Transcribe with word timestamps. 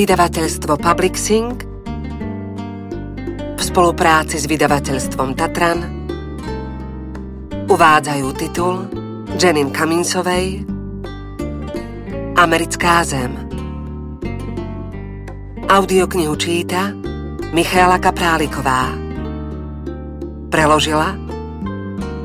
Vydavateľstvo 0.00 0.80
Publixing 0.80 1.60
v 3.52 3.60
spolupráci 3.60 4.40
s 4.40 4.48
vydavateľstvom 4.48 5.36
Tatran 5.36 5.84
uvádzajú 7.68 8.26
titul 8.32 8.88
Jenin 9.36 9.68
Kaminsovej 9.68 10.64
Americká 12.32 13.04
zem. 13.04 13.36
Audioknihu 15.68 16.32
číta 16.40 16.96
Michála 17.52 18.00
Kapráliková. 18.00 18.96
Preložila 20.48 21.12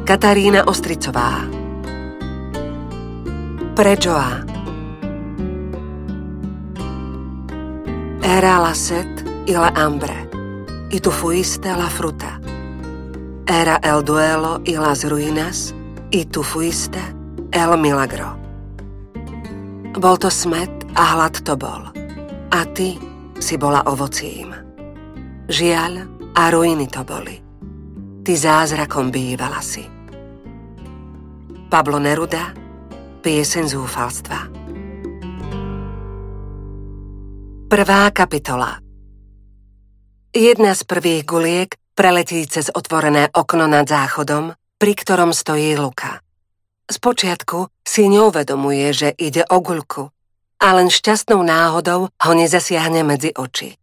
Katarína 0.08 0.64
Ostricová. 0.64 1.44
Pre 3.76 3.94
Joa. 4.00 4.55
Era 8.36 8.60
la 8.60 8.76
set 8.76 9.24
y 9.46 9.54
la 9.54 9.72
hambre, 9.78 10.28
y 10.92 11.00
tu 11.00 11.10
fuiste 11.10 11.70
la 11.70 11.88
fruta. 11.90 12.42
Era 13.48 13.78
el 13.78 14.04
duelo 14.04 14.60
y 14.66 14.74
las 14.74 15.10
ruinas, 15.10 15.74
y 16.12 16.26
tu 16.26 16.44
fuiste 16.44 17.00
el 17.54 17.78
milagro. 17.78 18.36
Bol 19.94 20.20
to 20.20 20.30
smet 20.30 20.70
a 20.96 21.16
hlad 21.16 21.32
to 21.46 21.56
bol. 21.56 21.88
A 22.52 22.66
ty 22.76 23.00
si 23.40 23.56
bola 23.56 23.88
ovocím. 23.88 24.52
Žiaľ 25.48 25.94
a 26.36 26.52
ruiny 26.52 26.92
to 26.92 27.08
boli. 27.08 27.40
Ty 28.20 28.34
zázrakom 28.36 29.16
bývala 29.16 29.64
si. 29.64 29.88
Pablo 31.72 32.04
Neruda, 32.04 32.52
piesen 33.24 33.72
zúfalstva. 33.72 34.55
Prvá 37.66 38.14
kapitola 38.14 38.78
Jedna 40.30 40.78
z 40.78 40.86
prvých 40.86 41.26
guliek 41.26 41.74
preletí 41.98 42.46
cez 42.46 42.70
otvorené 42.70 43.34
okno 43.34 43.66
nad 43.66 43.90
záchodom, 43.90 44.54
pri 44.78 44.94
ktorom 44.94 45.34
stojí 45.34 45.74
Luka. 45.74 46.22
Spočiatku 46.86 47.66
si 47.82 48.06
neuvedomuje, 48.06 48.86
že 48.94 49.10
ide 49.18 49.50
o 49.50 49.58
guľku 49.66 50.06
a 50.62 50.68
len 50.78 50.94
šťastnou 50.94 51.42
náhodou 51.42 52.14
ho 52.14 52.32
nezasiahne 52.38 53.02
medzi 53.02 53.34
oči. 53.34 53.74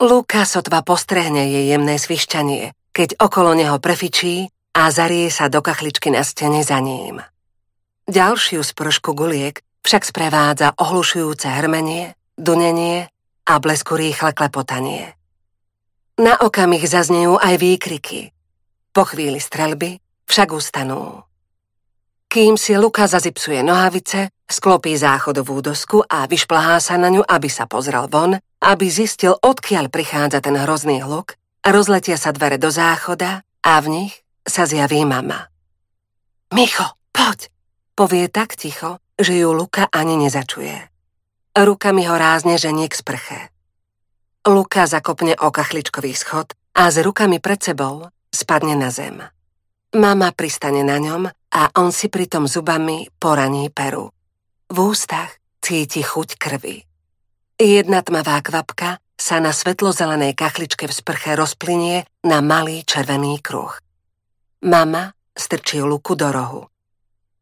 Luka 0.00 0.48
sotva 0.48 0.80
postrehne 0.80 1.52
jej 1.52 1.68
jemné 1.68 2.00
svišťanie, 2.00 2.72
keď 2.96 3.20
okolo 3.20 3.52
neho 3.52 3.76
prefičí 3.76 4.48
a 4.72 4.88
zarie 4.88 5.28
sa 5.28 5.52
do 5.52 5.60
kachličky 5.60 6.08
na 6.08 6.24
stene 6.24 6.64
za 6.64 6.80
ním. 6.80 7.20
Ďalšiu 8.08 8.64
spršku 8.64 9.12
guliek 9.12 9.60
však 9.84 10.02
sprevádza 10.08 10.72
ohlušujúce 10.80 11.44
hrmenie, 11.60 12.16
dunenie 12.42 13.06
a 13.46 13.62
blesku 13.62 13.94
rýchle 13.94 14.34
klepotanie. 14.34 15.14
Na 16.18 16.36
okamih 16.42 16.82
zaznejú 16.82 17.38
aj 17.38 17.54
výkriky. 17.56 18.34
Po 18.92 19.06
chvíli 19.08 19.40
strelby 19.40 20.02
však 20.26 20.52
ustanú. 20.52 21.24
Kým 22.28 22.56
si 22.60 22.76
Luka 22.76 23.08
zazipsuje 23.08 23.64
nohavice, 23.64 24.32
sklopí 24.48 24.96
záchodovú 24.96 25.64
dosku 25.64 26.04
a 26.04 26.28
vyšplhá 26.28 26.80
sa 26.80 26.96
na 27.00 27.08
ňu, 27.08 27.24
aby 27.24 27.48
sa 27.48 27.64
pozrel 27.64 28.08
von, 28.08 28.36
aby 28.60 28.86
zistil, 28.88 29.36
odkiaľ 29.36 29.88
prichádza 29.88 30.44
ten 30.44 30.56
hrozný 30.56 31.00
hluk, 31.00 31.36
rozletia 31.64 32.20
sa 32.20 32.32
dvere 32.32 32.60
do 32.60 32.68
záchoda 32.68 33.44
a 33.64 33.72
v 33.80 33.86
nich 34.00 34.12
sa 34.44 34.68
zjaví 34.68 35.04
mama. 35.08 35.48
Micho, 36.52 36.84
poď, 37.12 37.48
povie 37.96 38.28
tak 38.28 38.56
ticho, 38.60 39.00
že 39.16 39.36
ju 39.40 39.52
Luka 39.56 39.88
ani 39.88 40.20
nezačuje. 40.20 40.91
Rukami 41.52 42.08
ho 42.08 42.16
rázne 42.16 42.56
ženie 42.56 42.88
k 42.88 42.96
sprche. 42.96 43.38
Luka 44.48 44.88
zakopne 44.88 45.36
o 45.36 45.52
kachličkový 45.52 46.16
schod 46.16 46.56
a 46.72 46.88
s 46.88 46.96
rukami 46.96 47.44
pred 47.44 47.60
sebou 47.60 48.08
spadne 48.32 48.72
na 48.72 48.88
zem. 48.88 49.20
Mama 49.92 50.32
pristane 50.32 50.80
na 50.80 50.96
ňom 50.96 51.28
a 51.28 51.62
on 51.76 51.92
si 51.92 52.08
pritom 52.08 52.48
zubami 52.48 53.04
poraní 53.20 53.68
peru. 53.68 54.08
V 54.72 54.76
ústach 54.80 55.36
cíti 55.60 56.00
chuť 56.00 56.40
krvi. 56.40 56.80
Jedna 57.60 58.00
tmavá 58.00 58.40
kvapka 58.40 58.96
sa 59.20 59.36
na 59.36 59.52
svetlozelenej 59.52 60.32
kachličke 60.32 60.88
v 60.88 60.96
sprche 60.96 61.36
rozplynie 61.36 62.08
na 62.24 62.40
malý 62.40 62.80
červený 62.80 63.44
kruh. 63.44 63.76
Mama 64.64 65.12
strčí 65.36 65.84
luku 65.84 66.16
do 66.16 66.32
rohu. 66.32 66.64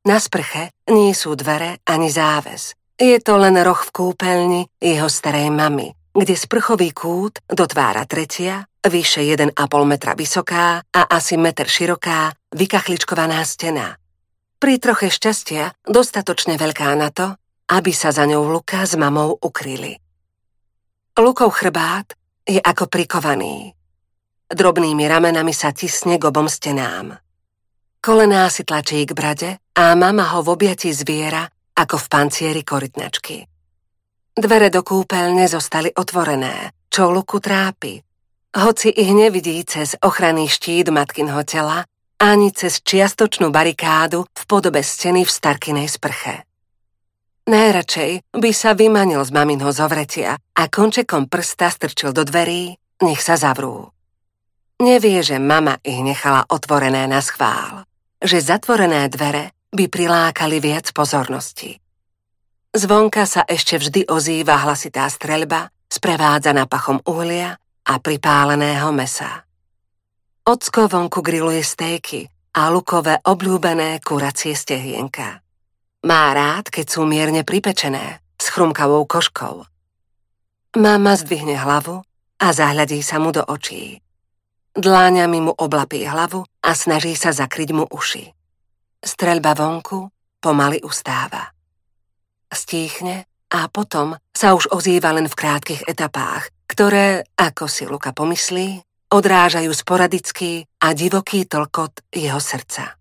Na 0.03 0.19
sprche 0.19 0.75
nie 0.91 1.15
sú 1.15 1.38
dvere 1.38 1.78
ani 1.87 2.10
záves. 2.10 2.75
Je 3.00 3.16
to 3.16 3.41
len 3.41 3.56
roh 3.65 3.81
v 3.81 3.91
kúpeľni 3.97 4.69
jeho 4.77 5.09
starej 5.09 5.49
mamy, 5.49 5.88
kde 6.12 6.37
sprchový 6.37 6.93
kút 6.93 7.41
dotvára 7.49 8.05
tretia, 8.05 8.69
vyše 8.84 9.25
1,5 9.25 9.56
metra 9.88 10.12
vysoká 10.12 10.84
a 10.84 11.00
asi 11.09 11.41
meter 11.41 11.65
široká, 11.65 12.37
vykachličkovaná 12.53 13.41
stena. 13.49 13.97
Pri 14.60 14.77
troche 14.77 15.09
šťastia 15.09 15.89
dostatočne 15.89 16.60
veľká 16.60 16.93
na 16.93 17.09
to, 17.09 17.41
aby 17.72 17.89
sa 17.89 18.12
za 18.12 18.28
ňou 18.28 18.53
Luka 18.53 18.84
s 18.84 18.93
mamou 19.00 19.33
ukryli. 19.33 19.97
Lukov 21.16 21.56
chrbát 21.56 22.12
je 22.44 22.60
ako 22.60 22.84
prikovaný. 22.84 23.72
Drobnými 24.53 25.09
ramenami 25.09 25.56
sa 25.56 25.72
tisne 25.72 26.21
k 26.21 26.28
obom 26.28 26.53
stenám. 26.53 27.16
Kolená 28.05 28.44
si 28.53 28.60
tlačí 28.60 29.09
k 29.09 29.16
brade 29.16 29.56
a 29.72 29.97
mama 29.97 30.37
ho 30.37 30.44
v 30.44 30.53
objati 30.53 30.93
zviera 30.93 31.49
ako 31.80 31.96
v 31.96 32.06
pancieri 32.12 32.60
korytnačky. 32.60 33.48
Dvere 34.36 34.68
do 34.68 34.84
kúpeľne 34.84 35.48
zostali 35.48 35.88
otvorené, 35.88 36.76
čo 36.92 37.08
Luku 37.08 37.41
trápi. 37.41 37.96
Hoci 38.50 38.92
ich 38.92 39.10
nevidí 39.16 39.56
cez 39.64 39.96
ochranný 40.04 40.50
štít 40.50 40.92
matkinho 40.92 41.41
tela, 41.48 41.88
ani 42.20 42.52
cez 42.52 42.84
čiastočnú 42.84 43.48
barikádu 43.48 44.28
v 44.28 44.42
podobe 44.44 44.84
steny 44.84 45.24
v 45.24 45.30
starkinej 45.30 45.88
sprche. 45.88 46.44
Najradšej 47.48 48.36
by 48.36 48.50
sa 48.52 48.76
vymanil 48.76 49.24
z 49.24 49.30
maminho 49.32 49.72
zovretia 49.72 50.36
a 50.36 50.62
končekom 50.68 51.26
prsta 51.26 51.72
strčil 51.72 52.12
do 52.12 52.22
dverí, 52.22 52.76
nech 53.00 53.24
sa 53.24 53.41
zavrú. 53.41 53.88
Nevie, 54.80 55.24
že 55.24 55.41
mama 55.41 55.80
ich 55.80 55.98
nechala 56.04 56.44
otvorené 56.47 57.08
na 57.08 57.24
schvál, 57.24 57.88
že 58.20 58.44
zatvorené 58.44 59.08
dvere 59.08 59.56
by 59.70 59.86
prilákali 59.86 60.58
viac 60.58 60.91
pozornosti. 60.91 61.78
Zvonka 62.70 63.26
sa 63.26 63.42
ešte 63.47 63.78
vždy 63.78 64.06
ozýva 64.06 64.62
hlasitá 64.62 65.06
streľba, 65.10 65.75
sprevádzaná 65.91 66.70
pachom 66.70 67.03
uhlia 67.03 67.58
a 67.86 67.94
pripáleného 67.98 68.94
mesa. 68.94 69.47
Ocko 70.47 70.86
vonku 70.86 71.19
grilluje 71.22 71.62
stejky 71.62 72.30
a 72.54 72.70
lukové 72.70 73.19
obľúbené 73.22 73.98
kuracie 74.03 74.54
stehienka. 74.54 75.42
Má 76.06 76.32
rád, 76.32 76.70
keď 76.70 76.86
sú 76.86 77.03
mierne 77.06 77.42
pripečené, 77.42 78.22
s 78.41 78.47
chrumkavou 78.50 79.04
koškou. 79.04 79.66
Mama 80.78 81.14
zdvihne 81.19 81.59
hlavu 81.59 82.00
a 82.38 82.47
zahľadí 82.54 83.03
sa 83.03 83.19
mu 83.19 83.34
do 83.34 83.42
očí. 83.44 84.00
Dláňami 84.78 85.50
mu 85.50 85.53
oblapí 85.53 86.06
hlavu 86.06 86.47
a 86.62 86.70
snaží 86.72 87.19
sa 87.19 87.34
zakryť 87.34 87.75
mu 87.75 87.84
uši. 87.91 88.40
Streľba 89.00 89.56
vonku 89.56 90.12
pomaly 90.41 90.84
ustáva. 90.84 91.53
Stíchne 92.53 93.25
a 93.50 93.66
potom 93.72 94.15
sa 94.31 94.55
už 94.55 94.71
ozýva 94.71 95.16
len 95.16 95.27
v 95.27 95.34
krátkych 95.34 95.89
etapách, 95.89 96.53
ktoré, 96.71 97.27
ako 97.34 97.65
si 97.66 97.89
Luka 97.89 98.15
pomyslí, 98.15 98.84
odrážajú 99.10 99.72
sporadický 99.74 100.69
a 100.84 100.95
divoký 100.95 101.48
tlkot 101.48 102.07
jeho 102.15 102.39
srdca. 102.39 102.95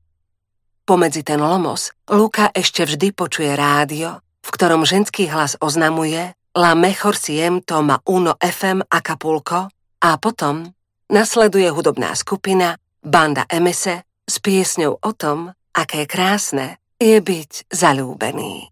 Pomedzi 0.89 1.21
ten 1.21 1.37
lomos 1.37 1.93
Luka 2.09 2.49
ešte 2.49 2.81
vždy 2.81 3.13
počuje 3.13 3.53
rádio, 3.53 4.25
v 4.41 4.49
ktorom 4.49 4.89
ženský 4.89 5.29
hlas 5.29 5.53
oznamuje 5.61 6.33
La 6.57 6.73
mejor 6.73 7.13
siento 7.13 7.85
ma 7.85 8.01
uno 8.09 8.33
FM 8.41 8.89
Acapulco 8.89 9.69
a 10.01 10.09
potom 10.17 10.65
nasleduje 11.13 11.69
hudobná 11.69 12.17
skupina 12.17 12.73
Banda 13.05 13.45
MS 13.53 14.01
s 14.25 14.35
piesňou 14.41 14.97
o 14.97 15.11
tom, 15.13 15.53
aké 15.73 16.05
krásne 16.09 16.77
je 16.99 17.17
byť 17.19 17.71
zalúbený. 17.71 18.67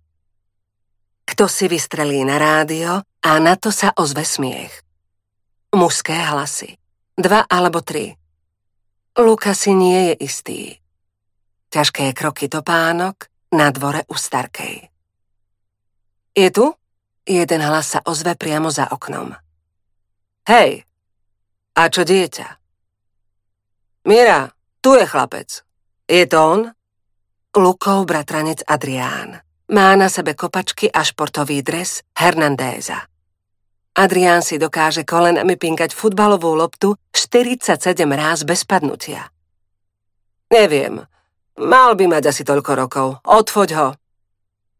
Kto 1.28 1.46
si 1.52 1.68
vystrelí 1.68 2.24
na 2.24 2.40
rádio 2.40 3.04
a 3.04 3.32
na 3.44 3.60
to 3.60 3.72
sa 3.72 3.92
ozve 3.96 4.24
smiech. 4.24 4.72
Mužské 5.76 6.16
hlasy. 6.16 6.80
Dva 7.18 7.44
alebo 7.44 7.84
tri. 7.84 8.16
Luka 9.18 9.52
si 9.58 9.74
nie 9.74 10.14
je 10.14 10.16
istý. 10.24 10.62
Ťažké 11.74 12.14
kroky 12.14 12.48
topánok 12.48 13.28
na 13.52 13.74
dvore 13.74 14.06
u 14.08 14.16
Starkej. 14.16 14.88
Je 16.38 16.50
tu? 16.54 16.70
Jeden 17.28 17.60
hlas 17.60 17.98
sa 17.98 18.00
ozve 18.08 18.40
priamo 18.40 18.72
za 18.72 18.88
oknom. 18.88 19.36
Hej, 20.48 20.88
a 21.76 21.82
čo 21.92 22.08
dieťa? 22.08 22.48
Mira, 24.08 24.48
tu 24.80 24.96
je 24.96 25.04
chlapec. 25.04 25.50
Je 26.08 26.24
to 26.24 26.38
on? 26.40 26.62
Lukov 27.56 28.04
bratranec 28.04 28.68
Adrián. 28.68 29.40
Má 29.72 29.96
na 29.96 30.12
sebe 30.12 30.36
kopačky 30.36 30.92
a 30.92 31.04
športový 31.04 31.64
dres 31.64 32.04
Hernandéza. 32.12 33.08
Adrián 33.96 34.44
si 34.44 34.60
dokáže 34.60 35.08
kolenami 35.08 35.56
pinkať 35.56 35.96
futbalovú 35.96 36.54
loptu 36.54 37.00
47 37.16 37.80
ráz 38.12 38.44
bez 38.44 38.68
padnutia. 38.68 39.32
Neviem. 40.52 41.02
Mal 41.58 41.92
by 41.96 42.06
mať 42.20 42.24
asi 42.30 42.44
toľko 42.44 42.72
rokov. 42.78 43.08
Odfoď 43.26 43.70
ho. 43.80 43.88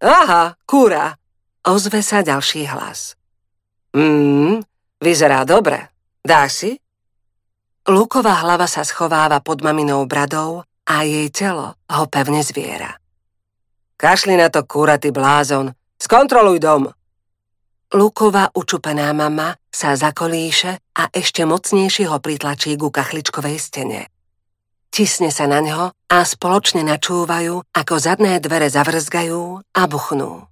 Aha, 0.04 0.54
kúra. 0.68 1.18
Ozve 1.66 2.06
sa 2.06 2.22
ďalší 2.22 2.70
hlas. 2.70 3.18
Mmm, 3.98 4.62
vyzerá 5.02 5.48
dobre. 5.48 5.90
Dáš 6.22 6.52
si? 6.54 6.72
Luková 7.88 8.44
hlava 8.44 8.68
sa 8.68 8.84
schováva 8.84 9.40
pod 9.40 9.64
maminou 9.64 10.04
bradou 10.04 10.67
a 10.88 11.04
jej 11.04 11.28
telo 11.30 11.76
ho 11.92 12.04
pevne 12.08 12.40
zviera. 12.40 12.96
Kašli 14.00 14.40
na 14.40 14.48
to, 14.48 14.64
kúra, 14.64 14.96
ty 14.96 15.12
blázon. 15.12 15.76
Skontroluj 16.00 16.64
dom. 16.64 16.94
Luková 17.92 18.54
učupená 18.54 19.12
mama 19.12 19.58
sa 19.74 19.98
zakolíše 19.98 20.80
a 20.96 21.04
ešte 21.10 21.44
mocnejšie 21.44 22.06
ho 22.08 22.22
pritlačí 22.22 22.78
ku 22.78 22.94
kachličkovej 22.94 23.58
stene. 23.58 24.02
Tisne 24.94 25.34
sa 25.34 25.50
na 25.50 25.60
ňo 25.60 25.92
a 25.92 26.18
spoločne 26.24 26.86
načúvajú, 26.86 27.66
ako 27.74 27.94
zadné 28.00 28.40
dvere 28.40 28.72
zavrzgajú 28.72 29.66
a 29.74 29.82
buchnú. 29.90 30.46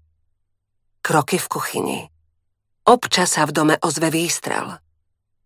Kroky 1.05 1.37
v 1.37 1.47
kuchyni. 1.47 1.99
Občas 2.89 3.37
sa 3.37 3.45
v 3.45 3.53
dome 3.53 3.75
ozve 3.85 4.09
výstrel. 4.09 4.81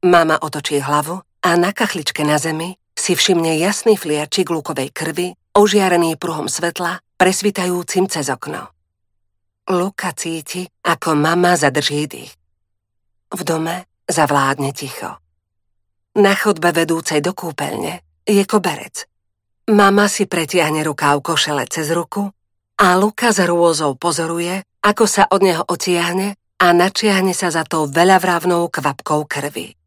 Mama 0.07 0.39
otočí 0.39 0.79
hlavu 0.79 1.19
a 1.19 1.49
na 1.59 1.75
kachličke 1.75 2.23
na 2.23 2.39
zemi 2.39 2.78
si 3.09 3.17
všimne 3.17 3.57
jasný 3.57 3.97
fliačik 3.97 4.53
lukovej 4.53 4.93
krvi, 4.93 5.33
ožiarený 5.57 6.13
pruhom 6.21 6.45
svetla, 6.45 7.01
presvitajúcim 7.17 8.05
cez 8.05 8.29
okno. 8.29 8.69
Luka 9.65 10.13
cíti, 10.13 10.69
ako 10.85 11.17
mama 11.17 11.57
zadrží 11.57 12.05
dých. 12.05 12.37
V 13.33 13.41
dome 13.41 13.89
zavládne 14.05 14.77
ticho. 14.77 15.17
Na 16.21 16.37
chodbe 16.37 16.69
vedúcej 16.69 17.17
do 17.25 17.33
kúpeľne 17.33 18.21
je 18.29 18.45
koberec. 18.45 19.09
Mama 19.73 20.05
si 20.05 20.29
pretiahne 20.29 20.85
rukáv 20.85 21.25
košele 21.25 21.65
cez 21.65 21.89
ruku 21.89 22.29
a 22.77 22.93
Luka 22.93 23.33
s 23.33 23.41
rôzou 23.41 23.97
pozoruje, 23.97 24.61
ako 24.85 25.09
sa 25.09 25.25
od 25.33 25.41
neho 25.41 25.65
otiahne 25.65 26.37
a 26.61 26.77
načiahne 26.77 27.33
sa 27.33 27.49
za 27.49 27.65
tou 27.65 27.89
veľavravnou 27.89 28.69
kvapkou 28.69 29.25
krvi. 29.25 29.78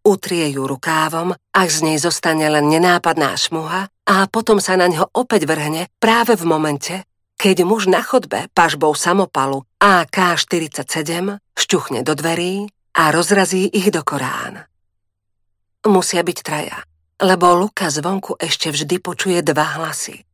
Utrie 0.00 0.48
ju 0.48 0.64
rukávom, 0.64 1.36
až 1.52 1.68
z 1.70 1.80
nej 1.84 1.98
zostane 2.00 2.48
len 2.48 2.72
nenápadná 2.72 3.36
šmuha 3.36 3.92
a 4.08 4.16
potom 4.32 4.56
sa 4.56 4.80
na 4.80 4.88
ňo 4.88 5.12
opäť 5.12 5.44
vrhne 5.44 5.92
práve 6.00 6.40
v 6.40 6.48
momente, 6.48 7.04
keď 7.36 7.68
muž 7.68 7.84
na 7.84 8.00
chodbe 8.00 8.48
pažbou 8.56 8.96
samopalu 8.96 9.64
AK-47 9.76 11.36
šťuchne 11.52 12.00
do 12.00 12.16
dverí 12.16 12.68
a 12.96 13.12
rozrazí 13.12 13.68
ich 13.68 13.92
do 13.92 14.00
Korán. 14.00 14.64
Musia 15.84 16.24
byť 16.24 16.38
traja, 16.40 16.80
lebo 17.20 17.52
Luka 17.56 17.92
zvonku 17.92 18.40
ešte 18.40 18.72
vždy 18.72 19.04
počuje 19.04 19.40
dva 19.44 19.80
hlasy. 19.80 20.24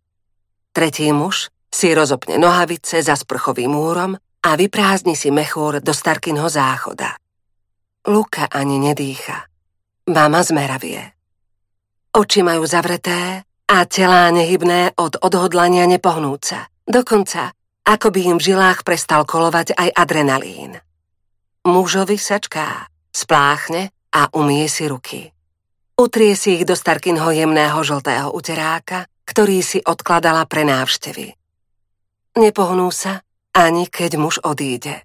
Tretí 0.70 1.10
muž 1.10 1.50
si 1.70 1.90
rozopne 1.90 2.38
nohavice 2.38 3.02
za 3.02 3.18
sprchovým 3.18 3.74
múrom 3.74 4.14
a 4.46 4.50
vyprázdni 4.54 5.18
si 5.18 5.34
mechúr 5.34 5.82
do 5.82 5.90
Starkinho 5.90 6.46
záchoda. 6.46 7.18
Luka 8.06 8.46
ani 8.46 8.78
nedýcha. 8.78 9.50
Mama 10.06 10.38
zmeravie. 10.38 11.02
Oči 12.14 12.46
majú 12.46 12.62
zavreté 12.62 13.42
a 13.66 13.76
telá 13.90 14.30
nehybné 14.30 14.94
od 14.94 15.18
odhodlania 15.18 15.82
nepohnúca. 15.90 16.70
Dokonca, 16.86 17.50
ako 17.82 18.14
by 18.14 18.20
im 18.30 18.36
v 18.38 18.54
žilách 18.54 18.86
prestal 18.86 19.26
kolovať 19.26 19.74
aj 19.74 19.88
adrenalín. 19.98 20.78
Mužovi 21.66 22.22
sačká, 22.22 22.86
spláchne 23.10 23.90
a 24.14 24.30
umie 24.30 24.70
si 24.70 24.86
ruky. 24.86 25.26
Utrie 25.98 26.38
si 26.38 26.54
ich 26.54 26.62
do 26.62 26.78
Starkinho 26.78 27.34
jemného 27.34 27.82
žltého 27.82 28.30
uteráka, 28.30 29.10
ktorý 29.26 29.58
si 29.58 29.82
odkladala 29.82 30.46
pre 30.46 30.62
návštevy. 30.62 31.34
Nepohnú 32.38 32.94
sa, 32.94 33.26
ani 33.50 33.90
keď 33.90 34.22
muž 34.22 34.38
odíde. 34.38 35.02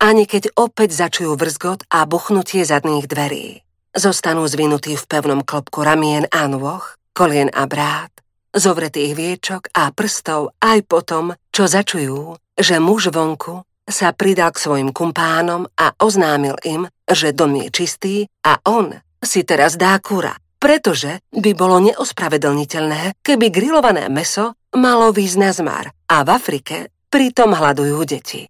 Ani 0.00 0.24
keď 0.24 0.56
opäť 0.56 0.96
začujú 0.96 1.36
vrzgot 1.36 1.84
a 1.92 2.08
buchnutie 2.08 2.64
zadných 2.64 3.04
dverí. 3.04 3.67
Zostanú 3.98 4.46
zvinutí 4.46 4.94
v 4.94 5.08
pevnom 5.10 5.42
klopku 5.42 5.82
ramien 5.82 6.22
a 6.30 6.46
nôh, 6.46 6.86
kolien 7.10 7.50
a 7.50 7.66
brát, 7.66 8.14
zovretých 8.54 9.18
viečok 9.18 9.74
a 9.74 9.90
prstov 9.90 10.54
aj 10.62 10.86
potom, 10.86 11.34
čo 11.50 11.66
začujú, 11.66 12.38
že 12.54 12.78
muž 12.78 13.10
vonku 13.10 13.66
sa 13.90 14.14
pridal 14.14 14.54
k 14.54 14.62
svojim 14.62 14.94
kumpánom 14.94 15.66
a 15.74 15.98
oznámil 15.98 16.54
im, 16.62 16.86
že 17.10 17.34
dom 17.34 17.58
je 17.58 17.74
čistý 17.74 18.14
a 18.46 18.62
on 18.70 18.94
si 19.18 19.42
teraz 19.42 19.74
dá 19.74 19.98
kura, 19.98 20.38
pretože 20.62 21.18
by 21.34 21.58
bolo 21.58 21.82
neospravedlniteľné, 21.90 23.18
keby 23.18 23.50
grillované 23.50 24.06
meso 24.06 24.54
malo 24.78 25.10
výsť 25.10 25.58
a 26.06 26.22
v 26.22 26.28
Afrike 26.30 26.94
pritom 27.10 27.50
hľadujú 27.50 27.98
deti. 28.06 28.46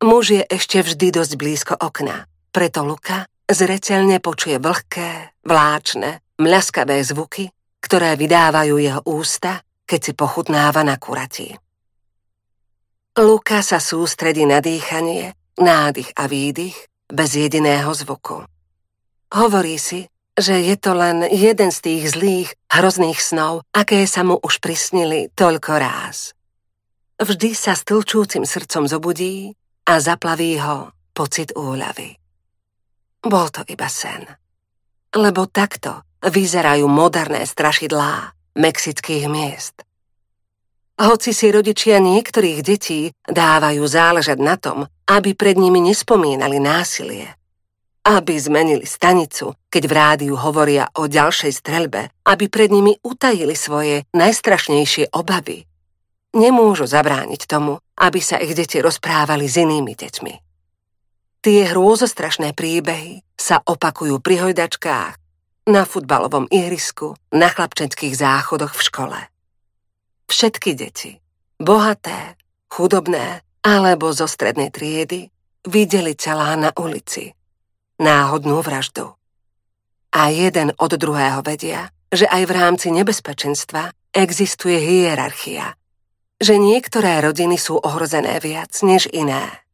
Muž 0.00 0.32
je 0.32 0.42
ešte 0.48 0.80
vždy 0.80 1.12
dosť 1.12 1.32
blízko 1.36 1.74
okna, 1.76 2.24
preto 2.56 2.88
Luka 2.88 3.28
zreteľne 3.50 4.22
počuje 4.22 4.56
vlhké, 4.62 5.34
vláčne, 5.44 6.22
mľaskavé 6.38 7.02
zvuky 7.02 7.50
ktoré 7.80 8.14
vydávajú 8.14 8.76
jeho 8.76 9.00
ústa, 9.08 9.64
keď 9.88 10.00
si 10.00 10.12
pochutnáva 10.12 10.84
na 10.84 11.00
kurati. 11.00 11.50
Luka 13.18 13.64
sa 13.66 13.82
sústredí 13.82 14.46
na 14.46 14.62
dýchanie, 14.62 15.34
nádych 15.58 16.14
a 16.14 16.30
výdych 16.30 16.76
bez 17.10 17.34
jediného 17.34 17.90
zvuku. 17.90 18.46
Hovorí 19.34 19.76
si, 19.82 20.06
že 20.38 20.62
je 20.62 20.76
to 20.78 20.94
len 20.94 21.26
jeden 21.26 21.74
z 21.74 21.78
tých 21.82 22.14
zlých, 22.14 22.54
hrozných 22.70 23.18
snov, 23.18 23.66
aké 23.74 24.06
sa 24.06 24.22
mu 24.22 24.38
už 24.38 24.62
prisnili 24.62 25.26
toľko 25.34 25.72
ráz. 25.74 26.38
Vždy 27.18 27.50
sa 27.52 27.74
s 27.76 27.84
tlčúcim 27.84 28.46
srdcom 28.46 28.88
zobudí 28.88 29.52
a 29.84 29.98
zaplaví 30.00 30.56
ho 30.62 30.94
pocit 31.12 31.52
úľavy. 31.52 32.19
Bol 33.20 33.52
to 33.52 33.60
iba 33.68 33.88
sen. 33.92 34.24
Lebo 35.12 35.44
takto 35.44 36.04
vyzerajú 36.24 36.88
moderné 36.88 37.44
strašidlá 37.44 38.32
mexických 38.56 39.28
miest. 39.28 39.84
Hoci 41.00 41.32
si 41.32 41.48
rodičia 41.48 41.96
niektorých 41.96 42.60
detí 42.60 43.08
dávajú 43.24 43.80
záležať 43.88 44.38
na 44.40 44.60
tom, 44.60 44.84
aby 45.08 45.32
pred 45.32 45.56
nimi 45.56 45.80
nespomínali 45.80 46.60
násilie, 46.60 47.24
aby 48.04 48.36
zmenili 48.36 48.84
stanicu, 48.84 49.56
keď 49.72 49.82
v 49.88 49.92
rádiu 49.96 50.34
hovoria 50.36 50.92
o 51.00 51.08
ďalšej 51.08 51.52
streľbe, 51.56 52.00
aby 52.28 52.44
pred 52.52 52.68
nimi 52.68 53.00
utajili 53.00 53.56
svoje 53.56 54.04
najstrašnejšie 54.12 55.16
obavy. 55.16 55.64
Nemôžu 56.36 56.84
zabrániť 56.84 57.48
tomu, 57.48 57.80
aby 57.96 58.20
sa 58.20 58.36
ich 58.36 58.52
deti 58.52 58.78
rozprávali 58.84 59.48
s 59.48 59.56
inými 59.56 59.96
deťmi. 59.96 60.49
Tie 61.40 61.64
hrôzostrašné 61.72 62.52
príbehy 62.52 63.24
sa 63.32 63.64
opakujú 63.64 64.20
pri 64.20 64.44
hojdačkách, 64.44 65.16
na 65.72 65.88
futbalovom 65.88 66.44
ihrisku, 66.52 67.16
na 67.32 67.48
chlapčenských 67.48 68.12
záchodoch 68.12 68.76
v 68.76 68.84
škole. 68.84 69.20
Všetky 70.28 70.76
deti, 70.76 71.16
bohaté, 71.56 72.36
chudobné 72.68 73.40
alebo 73.64 74.12
zo 74.12 74.28
strednej 74.28 74.68
triedy, 74.68 75.32
videli 75.64 76.12
celá 76.12 76.56
na 76.60 76.76
ulici. 76.76 77.32
Náhodnú 78.00 78.60
vraždu. 78.60 79.16
A 80.12 80.28
jeden 80.32 80.76
od 80.76 80.92
druhého 80.92 81.40
vedia, 81.40 81.88
že 82.12 82.28
aj 82.28 82.42
v 82.48 82.52
rámci 82.52 82.88
nebezpečenstva 82.92 83.92
existuje 84.12 84.76
hierarchia, 84.76 85.72
že 86.40 86.56
niektoré 86.56 87.20
rodiny 87.20 87.60
sú 87.60 87.80
ohrozené 87.80 88.40
viac 88.44 88.72
než 88.84 89.08
iné. 89.12 89.69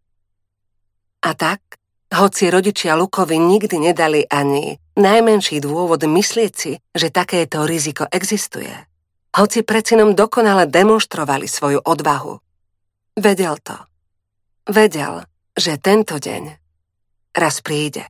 A 1.27 1.35
tak 1.35 1.83
hoci 2.15 2.47
rodičia 2.55 2.95
Lukovi 2.95 3.35
nikdy 3.35 3.83
nedali 3.83 4.23
ani 4.31 4.79
najmenší 4.95 5.59
dôvod 5.59 6.07
myslieť 6.07 6.53
si, 6.55 6.79
že 6.95 7.11
takéto 7.11 7.67
riziko 7.67 8.07
existuje. 8.07 8.71
Hoci 9.35 9.67
predsinom 9.67 10.15
dokonale 10.15 10.71
demonstrovali 10.71 11.51
svoju 11.51 11.83
odvahu. 11.83 12.39
Vedel 13.19 13.59
to. 13.59 13.75
Vedel, 14.71 15.27
že 15.59 15.83
tento 15.83 16.23
deň 16.23 16.43
raz 17.35 17.59
príde. 17.59 18.07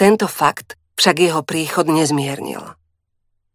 Tento 0.00 0.24
fakt 0.24 0.80
však 0.96 1.16
jeho 1.20 1.44
príchod 1.44 1.84
nezmiernil. 1.84 2.64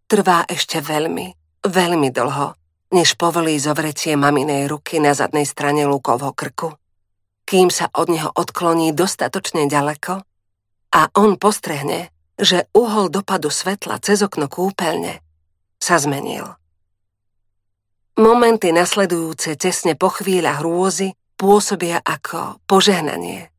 Trvá 0.06 0.46
ešte 0.46 0.86
veľmi, 0.86 1.34
veľmi 1.65 2.10
dlho, 2.13 2.53
než 2.94 3.18
povolí 3.18 3.58
zovretie 3.58 4.13
maminej 4.13 4.70
ruky 4.70 5.01
na 5.01 5.18
zadnej 5.18 5.50
strane 5.50 5.89
Lukovho 5.89 6.30
krku 6.38 6.80
kým 7.51 7.67
sa 7.67 7.91
od 7.91 8.08
neho 8.08 8.31
odkloní 8.31 8.96
dostatočne 8.96 9.67
ďaleko 9.67 10.24
a 10.96 11.01
on 11.20 11.36
postrehne, 11.36 12.08
že 12.39 12.72
uhol 12.72 13.12
dopadu 13.12 13.51
svetla 13.51 14.00
cez 14.00 14.24
okno 14.24 14.48
kúpeľne 14.48 15.20
sa 15.75 16.00
zmenil. 16.00 16.48
Momenty 18.15 18.72
nasledujúce 18.72 19.60
tesne 19.60 20.00
po 20.00 20.08
chvíľach 20.08 20.63
hrôzy 20.63 21.12
pôsobia 21.36 22.00
ako 22.00 22.63
požehnanie. 22.63 23.51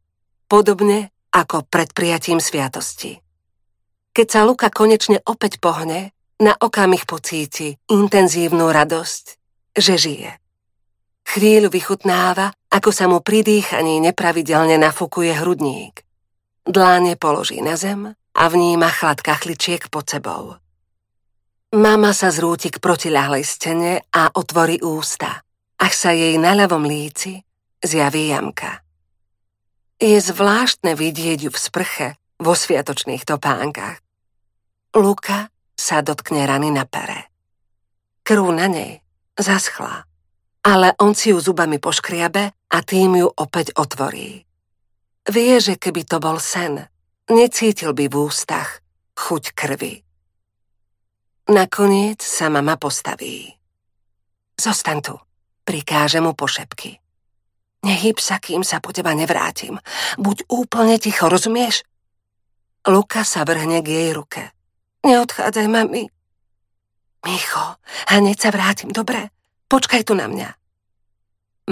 podobne 0.48 1.12
ako 1.32 1.64
pred 1.68 1.92
prijatím 1.96 2.36
sviatosti. 2.36 3.20
Keď 4.12 4.26
sa 4.28 4.44
Luka 4.44 4.68
konečne 4.68 5.20
opäť 5.24 5.56
pohne, 5.60 6.12
na 6.40 6.52
okamih 6.52 7.08
pocíti 7.08 7.80
intenzívnu 7.88 8.68
radosť, 8.68 9.24
že 9.72 9.94
žije. 9.96 10.41
Chvíľu 11.26 11.72
vychutnáva, 11.72 12.52
ako 12.72 12.90
sa 12.90 13.06
mu 13.08 13.22
pri 13.22 13.46
dýchaní 13.46 14.02
nepravidelne 14.02 14.76
nafúkuje 14.76 15.32
hrudník. 15.38 16.02
Dláne 16.62 17.18
položí 17.18 17.58
na 17.62 17.74
zem 17.74 18.14
a 18.14 18.44
vníma 18.48 18.88
chlad 18.90 19.20
kachličiek 19.20 19.90
pod 19.90 20.08
sebou. 20.08 20.56
Mama 21.72 22.12
sa 22.12 22.28
zrúti 22.28 22.68
k 22.68 22.84
protiľahlej 22.84 23.44
stene 23.48 24.04
a 24.12 24.28
otvorí 24.36 24.84
ústa, 24.84 25.40
až 25.80 25.92
sa 25.96 26.10
jej 26.12 26.36
na 26.36 26.52
ľavom 26.52 26.84
líci 26.84 27.40
zjaví 27.80 28.28
jamka. 28.28 28.84
Je 29.96 30.20
zvláštne 30.20 30.92
vidieť 30.92 31.48
ju 31.48 31.50
v 31.50 31.58
sprche 31.58 32.08
vo 32.36 32.52
sviatočných 32.52 33.24
topánkach. 33.24 34.04
Luka 34.92 35.48
sa 35.72 36.04
dotkne 36.04 36.44
rany 36.44 36.68
na 36.68 36.84
pere. 36.84 37.32
Krv 38.20 38.52
na 38.52 38.68
nej 38.68 39.00
zaschla, 39.40 40.04
ale 40.62 40.94
on 41.02 41.14
si 41.14 41.34
ju 41.34 41.38
zubami 41.42 41.82
poškriabe 41.82 42.42
a 42.54 42.78
tým 42.86 43.18
ju 43.18 43.28
opäť 43.28 43.74
otvorí. 43.74 44.46
Vie, 45.26 45.54
že 45.58 45.78
keby 45.78 46.02
to 46.06 46.18
bol 46.18 46.38
sen, 46.38 46.82
necítil 47.30 47.94
by 47.94 48.06
v 48.06 48.14
ústach 48.14 48.82
chuť 49.18 49.54
krvi. 49.54 50.02
Nakoniec 51.50 52.22
sa 52.22 52.46
mama 52.46 52.78
postaví. 52.78 53.50
Zostan 54.54 55.02
tu, 55.02 55.18
prikáže 55.66 56.22
mu 56.22 56.38
pošepky. 56.38 57.02
Nehyb 57.82 58.22
sa, 58.22 58.38
kým 58.38 58.62
sa 58.62 58.78
po 58.78 58.94
teba 58.94 59.10
nevrátim. 59.10 59.82
Buď 60.14 60.46
úplne 60.46 61.02
ticho, 61.02 61.26
rozumieš? 61.26 61.82
Luka 62.86 63.26
sa 63.26 63.42
vrhne 63.42 63.82
k 63.82 63.88
jej 63.90 64.10
ruke. 64.14 64.54
Neodchádzaj, 65.02 65.66
mami. 65.66 66.06
Micho, 67.26 67.66
hneď 68.06 68.38
sa 68.38 68.50
vrátim, 68.54 68.94
dobre? 68.94 69.34
Počkaj 69.72 70.04
tu 70.04 70.12
na 70.12 70.28
mňa. 70.28 70.52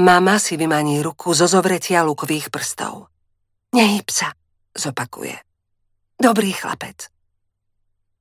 Mama 0.00 0.40
si 0.40 0.57
vymaní 0.57 1.04
ruku 1.04 1.37
zo 1.37 1.45
zovretia 1.45 2.00
lukových 2.00 2.49
prstov. 2.49 3.12
Nehyb 3.76 4.09
sa, 4.09 4.33
zopakuje. 4.73 5.37
Dobrý 6.16 6.57
chlapec. 6.57 7.12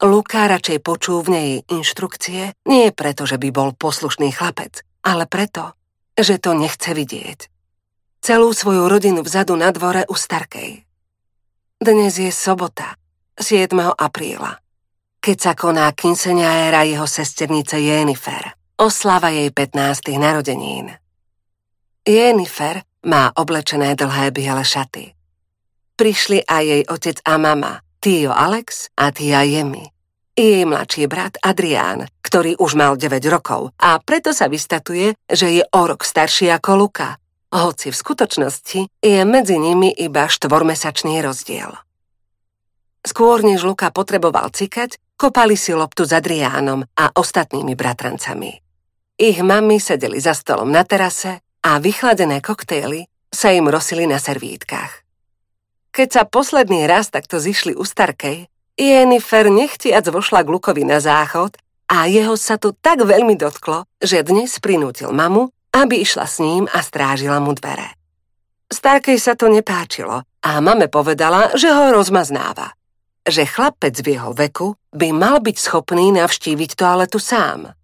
Luka 0.04 0.52
radšej 0.52 0.84
počúvne 0.84 1.40
jej 1.40 1.60
inštrukcie, 1.72 2.60
nie 2.68 2.92
preto, 2.92 3.24
že 3.24 3.40
by 3.40 3.56
bol 3.56 3.72
poslušný 3.72 4.36
chlapec, 4.36 4.84
ale 5.08 5.24
preto, 5.32 5.80
že 6.20 6.44
to 6.44 6.52
nechce 6.52 6.92
vidieť 6.92 7.48
celú 8.20 8.52
svoju 8.52 8.92
rodinu 8.92 9.24
vzadu 9.24 9.56
na 9.56 9.72
dvore 9.72 10.04
u 10.12 10.16
Starkej. 10.16 10.84
Dnes 11.80 12.20
je 12.20 12.32
sobota, 12.36 13.00
7. 13.40 13.72
apríla, 13.96 14.60
keď 15.24 15.38
sa 15.40 15.52
koná 15.56 15.96
éra 16.68 16.84
jeho 16.84 17.08
sesternice 17.08 17.80
Jennifer, 17.80 18.59
oslava 18.80 19.28
jej 19.28 19.52
15. 19.52 20.16
narodenín. 20.16 20.96
Jennifer 22.08 22.80
má 23.04 23.28
oblečené 23.36 23.92
dlhé 24.00 24.32
biele 24.32 24.64
šaty. 24.64 25.12
Prišli 26.00 26.48
aj 26.48 26.64
jej 26.64 26.84
otec 26.88 27.20
a 27.28 27.36
mama, 27.36 27.84
Tio 28.00 28.32
Alex 28.32 28.88
a 28.96 29.12
Tia 29.12 29.44
Jemi. 29.44 29.84
Jej 30.32 30.64
mladší 30.64 31.12
brat 31.12 31.36
Adrián, 31.44 32.08
ktorý 32.24 32.56
už 32.56 32.80
mal 32.80 32.96
9 32.96 33.20
rokov 33.28 33.76
a 33.76 34.00
preto 34.00 34.32
sa 34.32 34.48
vystatuje, 34.48 35.12
že 35.28 35.60
je 35.60 35.64
o 35.68 35.82
rok 35.84 36.08
starší 36.08 36.48
ako 36.56 36.80
Luka, 36.80 37.20
hoci 37.52 37.92
v 37.92 38.00
skutočnosti 38.00 38.80
je 39.04 39.20
medzi 39.28 39.60
nimi 39.60 39.92
iba 39.92 40.32
štvormesačný 40.32 41.20
rozdiel. 41.20 41.76
Skôr 43.04 43.44
než 43.44 43.68
Luka 43.68 43.92
potreboval 43.92 44.48
cikať, 44.56 44.96
kopali 45.20 45.60
si 45.60 45.76
loptu 45.76 46.08
s 46.08 46.16
Adriánom 46.16 46.88
a 46.96 47.12
ostatnými 47.12 47.76
bratrancami. 47.76 48.69
Ich 49.20 49.44
mami 49.44 49.84
sedeli 49.84 50.16
za 50.24 50.32
stolom 50.32 50.72
na 50.72 50.88
terase 50.88 51.44
a 51.60 51.76
vychladené 51.84 52.40
koktejly 52.40 53.04
sa 53.28 53.52
im 53.52 53.68
rosili 53.68 54.08
na 54.08 54.16
servítkach. 54.16 55.04
Keď 55.92 56.08
sa 56.08 56.24
posledný 56.24 56.88
raz 56.88 57.12
takto 57.12 57.36
zišli 57.36 57.76
u 57.76 57.84
Starkej, 57.84 58.48
Jennifer 58.80 59.52
nechtiac 59.52 60.08
vošla 60.08 60.48
k 60.48 60.52
Lukovi 60.56 60.88
na 60.88 61.04
záchod 61.04 61.60
a 61.92 62.08
jeho 62.08 62.40
sa 62.40 62.56
to 62.56 62.72
tak 62.72 63.04
veľmi 63.04 63.36
dotklo, 63.36 63.84
že 64.00 64.24
dnes 64.24 64.56
prinútil 64.64 65.12
mamu, 65.12 65.52
aby 65.76 66.00
išla 66.00 66.24
s 66.24 66.40
ním 66.40 66.72
a 66.72 66.80
strážila 66.80 67.44
mu 67.44 67.52
dvere. 67.52 68.00
Starkej 68.72 69.20
sa 69.20 69.36
to 69.36 69.52
nepáčilo 69.52 70.24
a 70.24 70.50
mame 70.64 70.88
povedala, 70.88 71.52
že 71.60 71.68
ho 71.68 71.92
rozmaznáva. 71.92 72.72
Že 73.28 73.44
chlapec 73.52 74.00
v 74.00 74.16
jeho 74.16 74.32
veku 74.32 74.80
by 74.96 75.12
mal 75.12 75.44
byť 75.44 75.58
schopný 75.60 76.16
navštíviť 76.16 76.72
toaletu 76.80 77.20
sám. 77.20 77.76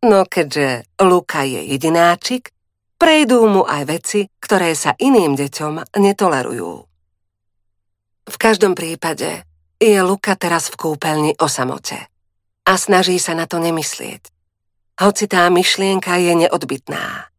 No 0.00 0.24
keďže 0.24 0.88
Luka 1.00 1.44
je 1.44 1.60
jedináčik, 1.76 2.52
prejdú 2.96 3.44
mu 3.48 3.62
aj 3.68 3.82
veci, 3.84 4.20
ktoré 4.40 4.72
sa 4.72 4.96
iným 4.96 5.36
deťom 5.36 5.96
netolerujú. 6.00 6.72
V 8.30 8.36
každom 8.40 8.72
prípade 8.72 9.44
je 9.76 9.98
Luka 10.00 10.36
teraz 10.36 10.72
v 10.72 10.78
kúpeľni 10.80 11.32
o 11.36 11.46
samote 11.48 11.98
a 12.64 12.72
snaží 12.76 13.20
sa 13.20 13.36
na 13.36 13.44
to 13.44 13.60
nemyslieť 13.60 14.30
hoci 15.00 15.24
tá 15.24 15.48
myšlienka 15.48 16.20
je 16.20 16.44
neodbitná. 16.44 17.32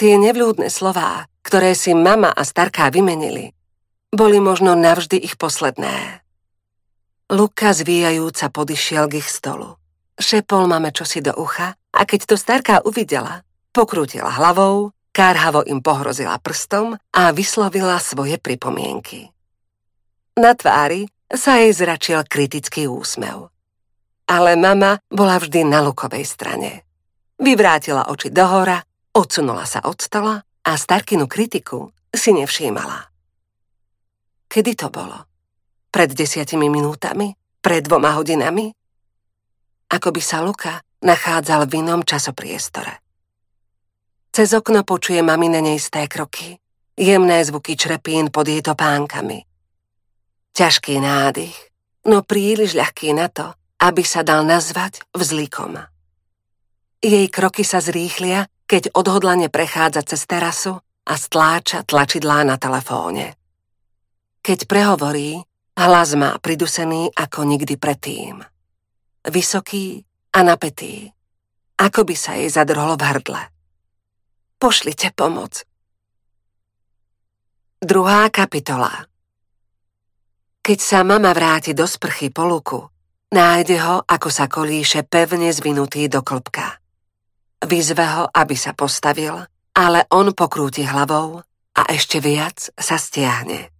Tie 0.00 0.16
nevľúdne 0.16 0.72
slová, 0.72 1.28
ktoré 1.44 1.76
si 1.76 1.92
mama 1.92 2.32
a 2.32 2.40
starká 2.40 2.88
vymenili, 2.88 3.52
boli 4.08 4.40
možno 4.40 4.72
navždy 4.72 5.20
ich 5.20 5.36
posledné. 5.36 6.24
Luka 7.28 7.76
zvíjajúca 7.76 8.48
podišiel 8.48 9.12
k 9.12 9.20
ich 9.20 9.28
stolu. 9.28 9.76
Šepol 10.14 10.70
mame 10.70 10.94
čosi 10.94 11.20
do 11.20 11.34
ucha 11.36 11.74
a 11.74 12.00
keď 12.06 12.20
to 12.30 12.36
starká 12.38 12.82
uvidela, 12.86 13.42
pokrútila 13.74 14.30
hlavou, 14.30 14.94
kárhavo 15.10 15.66
im 15.66 15.82
pohrozila 15.82 16.38
prstom 16.38 16.94
a 17.14 17.22
vyslovila 17.34 17.98
svoje 17.98 18.38
pripomienky. 18.38 19.30
Na 20.38 20.54
tvári 20.54 21.06
sa 21.30 21.62
jej 21.62 21.74
zračil 21.74 22.22
kritický 22.26 22.86
úsmev 22.90 23.54
ale 24.28 24.56
mama 24.56 24.96
bola 25.12 25.36
vždy 25.36 25.68
na 25.68 25.84
Lukovej 25.84 26.24
strane. 26.24 26.84
Vyvrátila 27.36 28.08
oči 28.08 28.32
dohora, 28.32 28.80
odsunula 29.12 29.68
sa 29.68 29.84
od 29.84 30.00
stola 30.00 30.40
a 30.40 30.70
Starkinu 30.78 31.28
kritiku 31.28 31.92
si 32.14 32.32
nevšímala. 32.32 33.10
Kedy 34.48 34.72
to 34.78 34.88
bolo? 34.88 35.28
Pred 35.90 36.14
desiatimi 36.14 36.70
minútami? 36.70 37.34
Pred 37.60 37.90
dvoma 37.90 38.14
hodinami? 38.16 38.70
Ako 39.94 40.10
by 40.10 40.18
sa 40.18 40.42
Luka 40.42 40.82
nachádzal 41.06 41.70
v 41.70 41.86
inom 41.86 42.02
časopriestore. 42.02 42.98
Cez 44.34 44.50
okno 44.50 44.82
počuje 44.82 45.22
mamine 45.22 45.62
neisté 45.62 46.10
kroky, 46.10 46.58
jemné 46.98 47.38
zvuky 47.46 47.78
črepín 47.78 48.34
pod 48.34 48.50
jej 48.50 48.58
topánkami. 48.58 49.46
Ťažký 50.50 50.98
nádych, 50.98 51.54
no 52.10 52.26
príliš 52.26 52.74
ľahký 52.74 53.14
na 53.14 53.30
to, 53.30 53.54
aby 53.78 54.02
sa 54.02 54.26
dal 54.26 54.42
nazvať 54.42 55.06
vzlikom. 55.14 55.78
Jej 56.98 57.30
kroky 57.30 57.62
sa 57.62 57.78
zrýchlia, 57.78 58.50
keď 58.66 58.90
odhodlane 58.98 59.46
prechádza 59.46 60.02
cez 60.02 60.26
terasu 60.26 60.82
a 61.06 61.14
stláča 61.14 61.86
tlačidlá 61.86 62.42
na 62.42 62.58
telefóne. 62.58 63.38
Keď 64.42 64.66
prehovorí, 64.66 65.38
hlas 65.78 66.18
má 66.18 66.34
pridusený 66.42 67.14
ako 67.14 67.44
nikdy 67.46 67.78
predtým. 67.78 68.53
Vysoký 69.24 70.04
a 70.32 70.44
napätý, 70.44 71.08
ako 71.80 72.04
by 72.04 72.14
sa 72.16 72.36
jej 72.36 72.48
zadrhlo 72.52 72.96
v 72.96 73.02
hrdle. 73.04 73.42
Pošlite 74.60 75.12
pomoc. 75.16 75.64
Druhá 77.80 78.28
kapitola 78.32 79.08
Keď 80.64 80.78
sa 80.80 81.04
mama 81.04 81.32
vráti 81.36 81.76
do 81.76 81.84
sprchy 81.84 82.32
po 82.32 82.48
luku, 82.48 82.80
Nájde 83.34 83.82
ho, 83.82 83.98
ako 84.06 84.30
sa 84.30 84.46
kolíše 84.46 85.02
pevne 85.02 85.50
zvinutý 85.50 86.06
do 86.06 86.22
klopka. 86.22 86.78
Vyzve 87.66 88.06
ho, 88.06 88.30
aby 88.30 88.54
sa 88.54 88.78
postavil, 88.78 89.34
ale 89.74 90.06
on 90.14 90.30
pokrúti 90.38 90.86
hlavou 90.86 91.42
a 91.74 91.82
ešte 91.90 92.22
viac 92.22 92.70
sa 92.78 92.94
stiahne. 92.94 93.74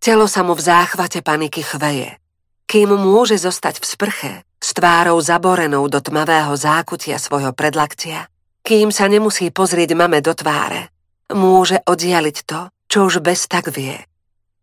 Telo 0.00 0.24
sa 0.24 0.40
mu 0.40 0.56
v 0.56 0.64
záchvate 0.64 1.20
paniky 1.20 1.60
chveje. 1.60 2.23
Kým 2.64 2.96
môže 2.96 3.36
zostať 3.36 3.80
v 3.80 3.86
sprche, 3.86 4.32
s 4.58 4.72
tvárou 4.72 5.20
zaborenou 5.20 5.84
do 5.92 6.00
tmavého 6.00 6.56
zákutia 6.56 7.20
svojho 7.20 7.52
predlaktia, 7.52 8.26
kým 8.64 8.88
sa 8.88 9.04
nemusí 9.12 9.52
pozrieť 9.52 9.92
mame 9.92 10.24
do 10.24 10.32
tváre, 10.32 10.88
môže 11.36 11.84
oddialiť 11.84 12.36
to, 12.48 12.72
čo 12.88 13.04
už 13.04 13.20
bez 13.20 13.44
tak 13.44 13.68
vie. 13.68 14.00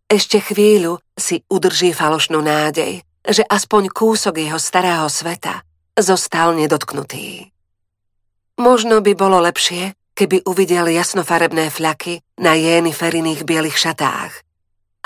Ešte 0.10 0.42
chvíľu 0.42 1.00
si 1.14 1.46
udrží 1.48 1.94
falošnú 1.94 2.42
nádej, 2.42 3.06
že 3.22 3.46
aspoň 3.46 3.94
kúsok 3.94 4.42
jeho 4.42 4.58
starého 4.58 5.06
sveta 5.06 5.62
zostal 5.94 6.58
nedotknutý. 6.58 7.54
Možno 8.58 9.00
by 9.00 9.14
bolo 9.14 9.40
lepšie, 9.40 9.94
keby 10.18 10.44
uvidel 10.50 10.90
jasnofarebné 10.92 11.70
fľaky 11.72 12.20
na 12.42 12.58
Feriných 12.92 13.46
bielých 13.48 13.78
šatách, 13.78 14.34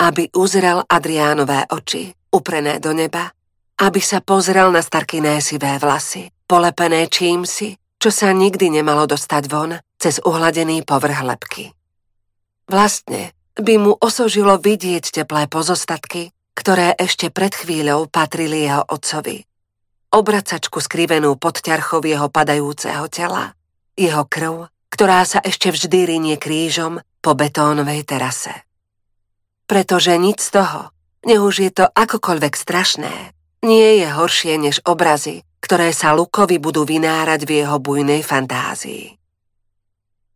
aby 0.02 0.32
uzrel 0.36 0.84
Adriánové 0.88 1.68
oči, 1.70 2.12
uprené 2.36 2.84
do 2.84 2.92
neba, 2.92 3.32
aby 3.80 4.04
sa 4.04 4.20
pozrel 4.20 4.68
na 4.76 4.84
starkyné 4.84 5.40
sivé 5.40 5.80
vlasy, 5.80 6.28
polepené 6.44 7.08
čímsi, 7.08 7.80
čo 7.96 8.12
sa 8.12 8.36
nikdy 8.36 8.70
nemalo 8.84 9.08
dostať 9.08 9.44
von 9.48 9.80
cez 9.96 10.20
uhladený 10.20 10.84
povrch 10.84 11.24
lepky. 11.24 11.72
Vlastne 12.68 13.32
by 13.56 13.76
mu 13.80 13.92
osožilo 13.96 14.60
vidieť 14.60 15.24
teplé 15.24 15.48
pozostatky, 15.48 16.36
ktoré 16.56 16.96
ešte 16.96 17.32
pred 17.32 17.56
chvíľou 17.56 18.08
patrili 18.12 18.68
jeho 18.68 18.84
otcovi. 18.84 19.44
Obracačku 20.16 20.80
skrivenú 20.80 21.36
pod 21.36 21.60
ťarchou 21.60 22.00
jeho 22.04 22.32
padajúceho 22.32 23.12
tela, 23.12 23.52
jeho 24.00 24.24
krv, 24.24 24.72
ktorá 24.88 25.28
sa 25.28 25.44
ešte 25.44 25.76
vždy 25.76 26.16
rinie 26.16 26.36
krížom 26.40 27.04
po 27.20 27.36
betónovej 27.36 28.08
terase. 28.08 28.56
Pretože 29.68 30.16
nič 30.16 30.40
z 30.40 30.62
toho, 30.62 30.95
nech 31.26 31.42
už 31.42 31.56
je 31.66 31.72
to 31.74 31.86
akokoľvek 31.90 32.54
strašné, 32.54 33.36
nie 33.66 34.00
je 34.00 34.08
horšie 34.08 34.62
než 34.62 34.80
obrazy, 34.86 35.42
ktoré 35.60 35.90
sa 35.90 36.14
Lukovi 36.14 36.62
budú 36.62 36.86
vynárať 36.86 37.50
v 37.50 37.52
jeho 37.66 37.82
bujnej 37.82 38.22
fantázii. 38.22 39.18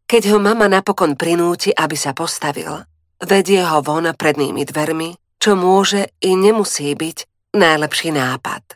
Keď 0.10 0.34
ho 0.34 0.42
mama 0.42 0.66
napokon 0.66 1.14
prinúti, 1.14 1.70
aby 1.70 1.94
sa 1.94 2.18
postavil, 2.18 2.82
vedie 3.22 3.62
ho 3.62 3.86
von 3.86 4.10
prednými 4.10 4.66
dvermi, 4.66 5.14
čo 5.38 5.54
môže 5.54 6.10
i 6.26 6.34
nemusí 6.34 6.92
byť 6.98 7.18
najlepší 7.54 8.10
nápad. 8.18 8.76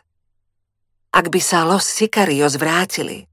Ak 1.14 1.26
by 1.30 1.40
sa 1.42 1.66
Los 1.66 1.86
Sicarios 1.86 2.54
vrátili, 2.54 3.26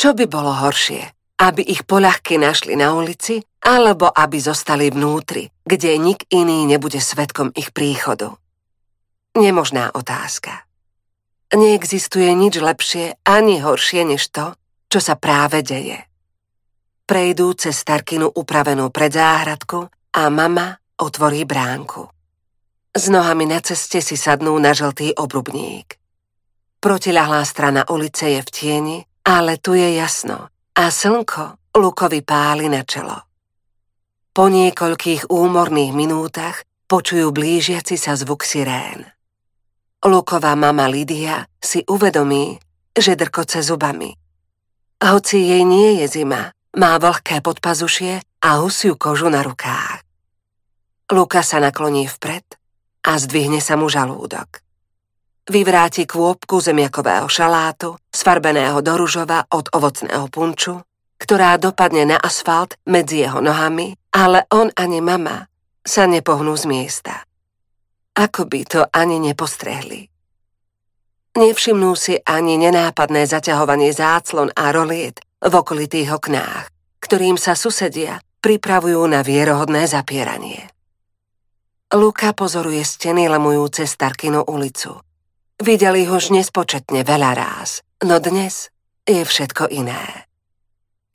čo 0.00 0.12
by 0.16 0.24
bolo 0.28 0.52
horšie? 0.52 1.13
Aby 1.38 1.62
ich 1.66 1.82
poľahky 1.82 2.38
našli 2.38 2.78
na 2.78 2.94
ulici, 2.94 3.42
alebo 3.64 4.12
aby 4.12 4.38
zostali 4.38 4.92
vnútri, 4.92 5.50
kde 5.64 5.96
nik 5.98 6.28
iný 6.30 6.68
nebude 6.68 7.00
svetkom 7.00 7.50
ich 7.56 7.72
príchodu. 7.74 8.36
Nemožná 9.34 9.90
otázka. 9.90 10.62
Neexistuje 11.54 12.30
nič 12.34 12.60
lepšie 12.62 13.18
ani 13.26 13.58
horšie 13.58 14.06
než 14.06 14.30
to, 14.30 14.54
čo 14.90 15.00
sa 15.02 15.18
práve 15.18 15.64
deje. 15.66 15.98
Prejdú 17.04 17.52
cez 17.58 17.74
Starkinu 17.76 18.30
upravenú 18.30 18.88
predzáhradku 18.94 19.90
a 20.14 20.22
mama 20.30 20.78
otvorí 20.98 21.42
bránku. 21.44 22.08
S 22.94 23.10
nohami 23.10 23.50
na 23.50 23.58
ceste 23.58 23.98
si 23.98 24.14
sadnú 24.14 24.54
na 24.62 24.70
žltý 24.70 25.18
obrubník. 25.18 25.98
Protiľahlá 26.78 27.42
strana 27.42 27.82
ulice 27.90 28.38
je 28.38 28.40
v 28.40 28.50
tieni, 28.54 28.98
ale 29.26 29.58
tu 29.58 29.74
je 29.74 29.98
jasno 29.98 30.53
a 30.74 30.90
slnko 30.90 31.70
Lukovi 31.74 32.22
páli 32.22 32.66
na 32.66 32.82
čelo. 32.82 33.14
Po 34.34 34.50
niekoľkých 34.50 35.30
úmorných 35.30 35.94
minútach 35.94 36.66
počujú 36.90 37.30
blížiaci 37.30 37.94
sa 37.94 38.18
zvuk 38.18 38.42
sirén. 38.42 39.06
Luková 40.02 40.58
mama 40.58 40.90
Lidia 40.90 41.46
si 41.62 41.86
uvedomí, 41.86 42.58
že 42.90 43.14
drkoce 43.14 43.62
zubami. 43.62 44.10
Hoci 44.98 45.38
jej 45.54 45.62
nie 45.62 46.02
je 46.02 46.06
zima, 46.10 46.50
má 46.74 46.98
vlhké 46.98 47.38
podpazušie 47.38 48.22
a 48.42 48.48
husiu 48.58 48.98
kožu 48.98 49.30
na 49.30 49.46
rukách. 49.46 50.02
Luka 51.14 51.46
sa 51.46 51.62
nakloní 51.62 52.10
vpred 52.10 52.44
a 53.06 53.14
zdvihne 53.14 53.62
sa 53.62 53.78
mu 53.78 53.86
žalúdok. 53.86 54.63
Vyvráti 55.44 56.08
kôpku 56.08 56.56
zemiakového 56.56 57.28
šalátu, 57.28 58.00
sfarbeného 58.08 58.80
do 58.80 58.96
ružova 58.96 59.44
od 59.52 59.68
ovocného 59.76 60.24
punču, 60.32 60.80
ktorá 61.20 61.60
dopadne 61.60 62.08
na 62.08 62.16
asfalt 62.16 62.80
medzi 62.88 63.28
jeho 63.28 63.44
nohami, 63.44 63.92
ale 64.16 64.48
on 64.48 64.72
ani 64.72 65.04
mama 65.04 65.44
sa 65.84 66.08
nepohnú 66.08 66.56
z 66.56 66.64
miesta. 66.64 67.28
Ako 68.16 68.48
by 68.48 68.60
to 68.64 68.80
ani 68.88 69.20
nepostrehli. 69.20 70.08
Nevšimnú 71.36 71.92
si 71.92 72.16
ani 72.24 72.56
nenápadné 72.56 73.28
zaťahovanie 73.28 73.92
záclon 73.92 74.48
a 74.48 74.72
roliet 74.72 75.20
v 75.44 75.52
okolitých 75.52 76.08
oknách, 76.24 76.72
ktorým 77.04 77.36
sa 77.36 77.52
susedia 77.52 78.16
pripravujú 78.40 79.04
na 79.12 79.20
vierohodné 79.20 79.92
zapieranie. 79.92 80.72
Luka 81.92 82.32
pozoruje 82.32 82.80
steny 82.80 83.28
lemujúce 83.28 83.84
Starkinu 83.84 84.40
ulicu– 84.48 84.96
Videli 85.62 86.02
ho 86.10 86.18
už 86.18 86.34
nespočetne 86.34 87.06
veľa 87.06 87.30
ráz, 87.38 87.86
no 88.02 88.18
dnes 88.18 88.74
je 89.06 89.22
všetko 89.22 89.70
iné. 89.70 90.26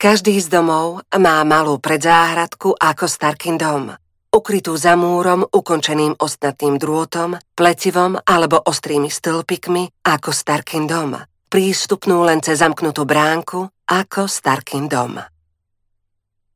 Každý 0.00 0.40
z 0.40 0.48
domov 0.48 1.04
má 1.12 1.44
malú 1.44 1.76
predzáhradku 1.76 2.72
ako 2.72 3.04
Starkin 3.04 3.60
dom, 3.60 3.92
ukrytú 4.32 4.72
za 4.80 4.96
múrom 4.96 5.44
ukončeným 5.44 6.16
ostatným 6.16 6.80
drôtom, 6.80 7.36
pletivom 7.52 8.16
alebo 8.24 8.64
ostrými 8.64 9.12
stĺpikmi 9.12 10.08
ako 10.08 10.32
Starkin 10.32 10.88
dom, 10.88 11.20
prístupnú 11.52 12.24
len 12.24 12.40
cez 12.40 12.64
zamknutú 12.64 13.04
bránku 13.04 13.68
ako 13.92 14.24
Starkin 14.24 14.88
dom. 14.88 15.20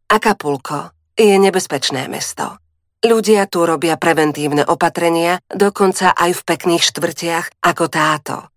Akapulko 0.09 0.89
je 1.13 1.37
nebezpečné 1.37 2.09
mesto. 2.09 2.64
Ľudia 3.05 3.45
tu 3.53 3.69
robia 3.69 4.01
preventívne 4.01 4.65
opatrenia, 4.65 5.37
dokonca 5.53 6.17
aj 6.17 6.41
v 6.41 6.43
pekných 6.49 6.81
štvrtiach 6.89 7.61
ako 7.61 7.85
táto. 7.93 8.49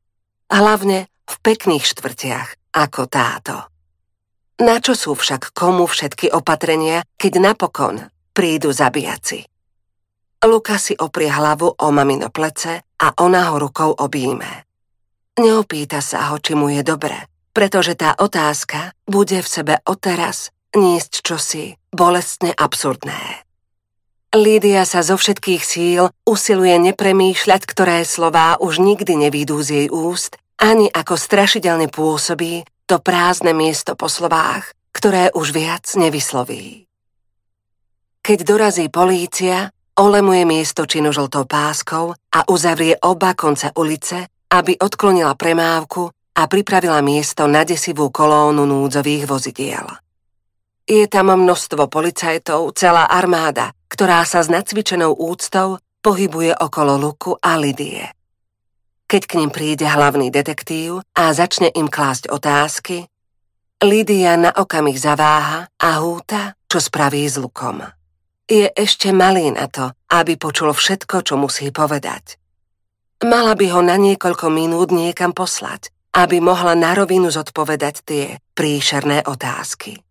Hlavne 0.48 1.12
v 1.28 1.36
pekných 1.44 1.84
štvrtiach 1.84 2.72
ako 2.72 3.12
táto. 3.12 3.68
Na 4.64 4.80
čo 4.80 4.96
sú 4.96 5.20
však 5.20 5.52
komu 5.52 5.84
všetky 5.84 6.32
opatrenia, 6.32 7.04
keď 7.20 7.44
napokon 7.44 8.08
prídu 8.32 8.72
zabijaci? 8.72 9.44
Luka 10.48 10.80
si 10.80 10.96
oprie 10.96 11.28
hlavu 11.28 11.68
o 11.68 11.88
mamino 11.92 12.32
plece 12.32 12.88
a 13.04 13.08
ona 13.20 13.52
ho 13.52 13.60
rukou 13.60 14.00
obíme. 14.00 14.64
Neopýta 15.44 16.00
sa 16.00 16.32
ho, 16.32 16.40
či 16.40 16.56
mu 16.56 16.72
je 16.72 16.88
dobre, 16.88 17.20
pretože 17.52 18.00
tá 18.00 18.16
otázka 18.16 18.96
bude 19.04 19.44
v 19.44 19.48
sebe 19.50 19.76
odteraz 19.84 20.56
niesť 20.72 21.14
čosi 21.20 21.76
bolestne 21.92 22.56
absurdné. 22.56 23.47
Lídia 24.36 24.84
sa 24.84 25.00
zo 25.08 25.16
všetkých 25.16 25.64
síl 25.64 26.12
usiluje 26.28 26.76
nepremýšľať, 26.92 27.62
ktoré 27.64 28.04
slová 28.04 28.60
už 28.60 28.84
nikdy 28.84 29.16
nevídú 29.16 29.64
z 29.64 29.70
jej 29.84 29.88
úst, 29.88 30.36
ani 30.60 30.92
ako 30.92 31.16
strašidelne 31.16 31.88
pôsobí 31.88 32.68
to 32.84 33.00
prázdne 33.00 33.56
miesto 33.56 33.96
po 33.96 34.12
slovách, 34.12 34.76
ktoré 34.92 35.32
už 35.32 35.56
viac 35.56 35.88
nevysloví. 35.96 36.84
Keď 38.20 38.40
dorazí 38.44 38.92
polícia, 38.92 39.72
olemuje 39.96 40.44
miesto 40.44 40.84
činu 40.84 41.16
žltou 41.16 41.48
páskou 41.48 42.12
a 42.12 42.40
uzavrie 42.52 43.00
oba 43.00 43.32
konce 43.32 43.72
ulice, 43.80 44.28
aby 44.52 44.76
odklonila 44.76 45.40
premávku 45.40 46.12
a 46.36 46.42
pripravila 46.52 47.00
miesto 47.00 47.48
na 47.48 47.64
desivú 47.64 48.12
kolónu 48.12 48.68
núdzových 48.68 49.24
vozidiel. 49.24 49.88
Je 50.88 51.08
tam 51.08 51.32
množstvo 51.32 51.88
policajtov, 51.88 52.76
celá 52.76 53.08
armáda, 53.08 53.77
ktorá 53.88 54.24
sa 54.28 54.44
s 54.44 54.52
nacvičenou 54.52 55.16
úctou 55.16 55.80
pohybuje 56.04 56.56
okolo 56.56 56.96
Luku 56.96 57.36
a 57.40 57.60
Lidie. 57.60 58.08
Keď 59.08 59.22
k 59.24 59.36
ním 59.40 59.52
príde 59.52 59.88
hlavný 59.88 60.28
detektív 60.32 61.04
a 61.16 61.32
začne 61.32 61.72
im 61.72 61.88
klásť 61.88 62.28
otázky, 62.28 63.08
Lídia 63.80 64.36
na 64.36 64.52
okamih 64.52 64.98
zaváha 64.98 65.70
a 65.80 65.90
húta, 66.02 66.58
čo 66.66 66.82
spraví 66.82 67.24
s 67.24 67.40
Lukom. 67.40 67.86
Je 68.48 68.68
ešte 68.74 69.12
malý 69.12 69.54
na 69.54 69.68
to, 69.68 69.94
aby 70.12 70.40
počul 70.40 70.72
všetko, 70.72 71.24
čo 71.24 71.36
musí 71.38 71.70
povedať. 71.70 72.40
Mala 73.24 73.54
by 73.58 73.66
ho 73.74 73.82
na 73.82 73.98
niekoľko 73.98 74.48
minút 74.50 74.90
niekam 74.90 75.34
poslať, 75.36 75.92
aby 76.16 76.42
mohla 76.42 76.74
na 76.74 76.98
rovinu 76.98 77.30
zodpovedať 77.30 77.96
tie 78.02 78.24
príšerné 78.58 79.28
otázky. 79.30 80.02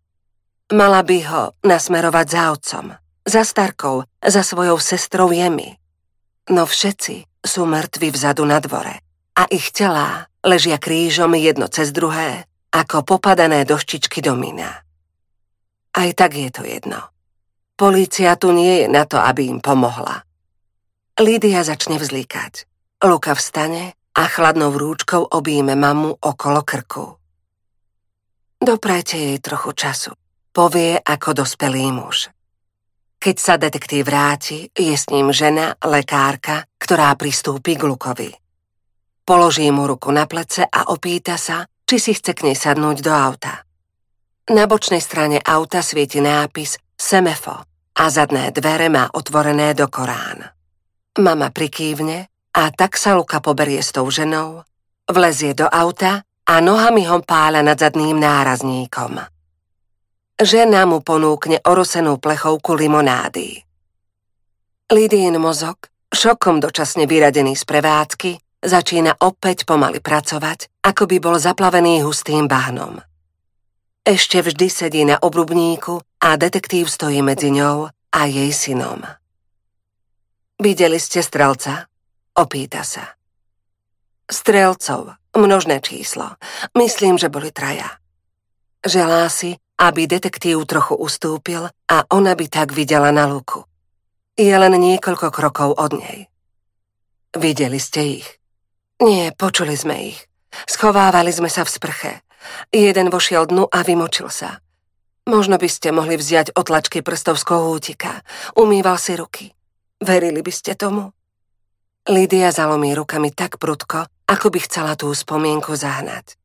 Mala 0.71 1.03
by 1.03 1.17
ho 1.27 1.43
nasmerovať 1.63 2.25
za 2.27 2.43
otcom, 2.51 2.85
za 3.27 3.43
starkou, 3.43 4.07
za 4.23 4.41
svojou 4.43 4.79
sestrou 4.79 5.35
Jemi. 5.35 5.75
No 6.47 6.63
všetci 6.63 7.43
sú 7.43 7.67
mŕtvi 7.67 8.07
vzadu 8.15 8.47
na 8.47 8.63
dvore 8.63 9.03
a 9.35 9.43
ich 9.51 9.75
telá 9.75 10.31
ležia 10.41 10.79
krížom 10.79 11.35
jedno 11.35 11.67
cez 11.67 11.91
druhé, 11.91 12.47
ako 12.71 13.03
popadané 13.03 13.67
doštičky 13.67 14.23
domina. 14.23 14.79
Aj 15.91 16.09
tak 16.15 16.39
je 16.39 16.49
to 16.49 16.63
jedno. 16.63 17.11
Polícia 17.75 18.39
tu 18.39 18.55
nie 18.55 18.81
je 18.81 18.87
na 18.87 19.03
to, 19.03 19.19
aby 19.19 19.51
im 19.51 19.59
pomohla. 19.59 20.23
Lídia 21.19 21.61
začne 21.67 21.99
vzlíkať. 21.99 22.65
Luka 23.03 23.35
vstane 23.37 23.93
a 24.17 24.23
chladnou 24.25 24.73
rúčkou 24.73 25.21
obíme 25.35 25.75
mamu 25.77 26.17
okolo 26.17 26.65
krku. 26.65 27.05
Doprajte 28.57 29.19
jej 29.19 29.37
trochu 29.37 29.77
času 29.77 30.17
povie 30.57 30.97
ako 30.97 31.45
dospelý 31.45 31.93
muž. 31.93 32.33
Keď 33.27 33.43
sa 33.43 33.59
detektív 33.59 34.07
vráti, 34.07 34.71
je 34.71 34.95
s 34.95 35.11
ním 35.11 35.35
žena, 35.35 35.75
lekárka, 35.83 36.63
ktorá 36.79 37.11
pristúpi 37.19 37.75
k 37.75 37.83
Lukovi. 37.83 38.31
Položí 39.27 39.67
mu 39.67 39.83
ruku 39.83 40.15
na 40.15 40.23
plece 40.31 40.63
a 40.63 40.87
opýta 40.95 41.35
sa, 41.35 41.67
či 41.83 41.99
si 41.99 42.15
chce 42.15 42.31
k 42.31 42.47
nej 42.47 42.55
sadnúť 42.55 43.03
do 43.03 43.11
auta. 43.11 43.67
Na 44.47 44.63
bočnej 44.63 45.03
strane 45.03 45.43
auta 45.43 45.83
svieti 45.83 46.23
nápis 46.23 46.79
Semefo 46.95 47.67
a 47.99 48.03
zadné 48.07 48.55
dvere 48.55 48.87
má 48.87 49.11
otvorené 49.11 49.75
do 49.75 49.91
Korán. 49.91 50.47
Mama 51.19 51.51
prikývne 51.51 52.31
a 52.55 52.71
tak 52.71 52.95
sa 52.95 53.11
Luka 53.11 53.43
poberie 53.43 53.83
s 53.83 53.91
tou 53.91 54.07
ženou, 54.07 54.63
vlezie 55.03 55.51
do 55.51 55.67
auta 55.67 56.23
a 56.47 56.63
nohami 56.63 57.03
ho 57.11 57.19
pála 57.27 57.59
nad 57.59 57.75
zadným 57.75 58.23
nárazníkom. 58.23 59.19
Žena 60.37 60.85
mu 60.85 61.01
ponúkne 61.01 61.57
orosenú 61.65 62.21
plechovku 62.21 62.77
limonády. 62.77 63.57
Lidín 64.93 65.33
mozog, 65.41 65.89
šokom 66.13 66.61
dočasne 66.61 67.09
vyradený 67.09 67.57
z 67.57 67.65
prevádzky, 67.65 68.61
začína 68.61 69.17
opäť 69.25 69.65
pomaly 69.65 69.97
pracovať, 69.97 70.69
ako 70.85 71.09
by 71.09 71.17
bol 71.17 71.35
zaplavený 71.41 72.05
hustým 72.05 72.45
bahnom. 72.45 73.01
Ešte 74.05 74.45
vždy 74.45 74.67
sedí 74.69 75.01
na 75.09 75.17
obrubníku 75.17 76.05
a 76.21 76.37
detektív 76.37 76.85
stojí 76.85 77.25
medzi 77.25 77.49
ňou 77.49 77.89
a 77.89 78.19
jej 78.29 78.53
synom. 78.53 79.01
Videli 80.61 81.01
ste 81.01 81.25
strelca? 81.25 81.89
Opýta 82.37 82.85
sa. 82.85 83.17
Strelcov, 84.29 85.17
množné 85.33 85.81
číslo. 85.81 86.37
Myslím, 86.77 87.17
že 87.17 87.33
boli 87.33 87.49
traja. 87.49 87.89
Želá 88.85 89.25
si, 89.33 89.57
aby 89.77 90.09
detektív 90.09 90.65
trochu 90.65 90.97
ustúpil 90.97 91.69
a 91.69 91.97
ona 92.09 92.33
by 92.33 92.45
tak 92.49 92.73
videla 92.73 93.13
na 93.13 93.29
luku. 93.29 93.63
Je 94.37 94.53
len 94.53 94.73
niekoľko 94.73 95.29
krokov 95.33 95.77
od 95.77 95.97
nej. 95.97 96.29
Videli 97.37 97.77
ste 97.77 98.21
ich? 98.21 98.27
Nie, 99.01 99.33
počuli 99.33 99.77
sme 99.77 100.13
ich. 100.13 100.19
Schovávali 100.65 101.29
sme 101.29 101.49
sa 101.53 101.61
v 101.61 101.73
sprche. 101.73 102.11
Jeden 102.73 103.13
vošiel 103.13 103.45
dnu 103.45 103.69
a 103.69 103.85
vymočil 103.85 104.29
sa. 104.33 104.61
Možno 105.27 105.59
by 105.59 105.69
ste 105.69 105.91
mohli 105.91 106.15
vziať 106.15 106.55
otlačky 106.55 107.03
prstov 107.03 107.37
z 107.37 107.45
kohútika. 107.45 108.23
Umýval 108.55 108.97
si 108.97 109.13
ruky. 109.13 109.45
Verili 109.99 110.39
by 110.39 110.53
ste 110.53 110.73
tomu? 110.73 111.11
Lídia 112.07 112.55
zalomí 112.55 112.95
rukami 112.95 113.35
tak 113.35 113.59
prudko, 113.59 114.07
ako 114.31 114.47
by 114.47 114.59
chcela 114.63 114.95
tú 114.95 115.11
spomienku 115.11 115.75
zahnať. 115.75 116.39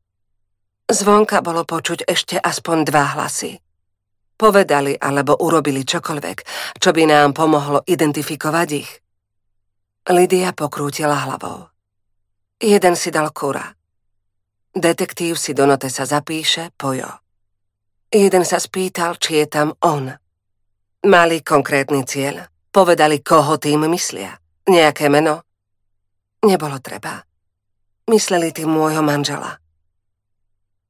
Zvonka 0.93 1.41
bolo 1.41 1.65
počuť 1.65 2.05
ešte 2.05 2.37
aspoň 2.37 2.77
dva 2.85 3.17
hlasy. 3.17 3.57
Povedali 4.37 4.93
alebo 4.93 5.41
urobili 5.41 5.81
čokoľvek, 5.81 6.37
čo 6.77 6.89
by 6.93 7.03
nám 7.09 7.33
pomohlo 7.33 7.81
identifikovať 7.81 8.69
ich. 8.77 8.89
Lidia 10.13 10.53
pokrútila 10.53 11.25
hlavou. 11.25 11.65
Jeden 12.61 12.93
si 12.93 13.09
dal 13.09 13.33
kura, 13.33 13.73
Detektív 14.73 15.37
si 15.37 15.53
do 15.53 15.69
note 15.69 15.85
sa 15.85 16.01
zapíše 16.01 16.73
Pojo. 16.73 17.21
Jeden 18.09 18.41
sa 18.41 18.57
spýtal, 18.57 19.21
či 19.21 19.37
je 19.37 19.45
tam 19.45 19.69
on. 19.85 20.09
Mali 21.05 21.45
konkrétny 21.45 22.01
cieľ. 22.09 22.49
Povedali, 22.73 23.21
koho 23.21 23.61
tým 23.61 23.85
myslia. 23.85 24.33
Nejaké 24.65 25.13
meno? 25.13 25.45
Nebolo 26.41 26.81
treba. 26.81 27.21
Mysleli 28.09 28.49
tým 28.49 28.73
môjho 28.73 29.05
manžela. 29.05 29.61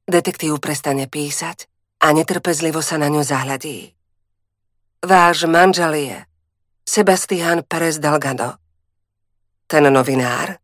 Detektív 0.04 0.60
prestane 0.60 1.08
písať 1.08 1.72
a 2.04 2.12
netrpezlivo 2.12 2.84
sa 2.84 3.00
na 3.00 3.08
ňu 3.08 3.24
zahľadí. 3.24 3.96
Váš 5.04 5.48
manžel 5.48 5.94
je 5.96 6.18
Sebastián 6.84 7.64
Perez 7.64 8.04
Delgado. 8.04 8.60
Ten 9.68 9.88
novinár? 9.88 10.60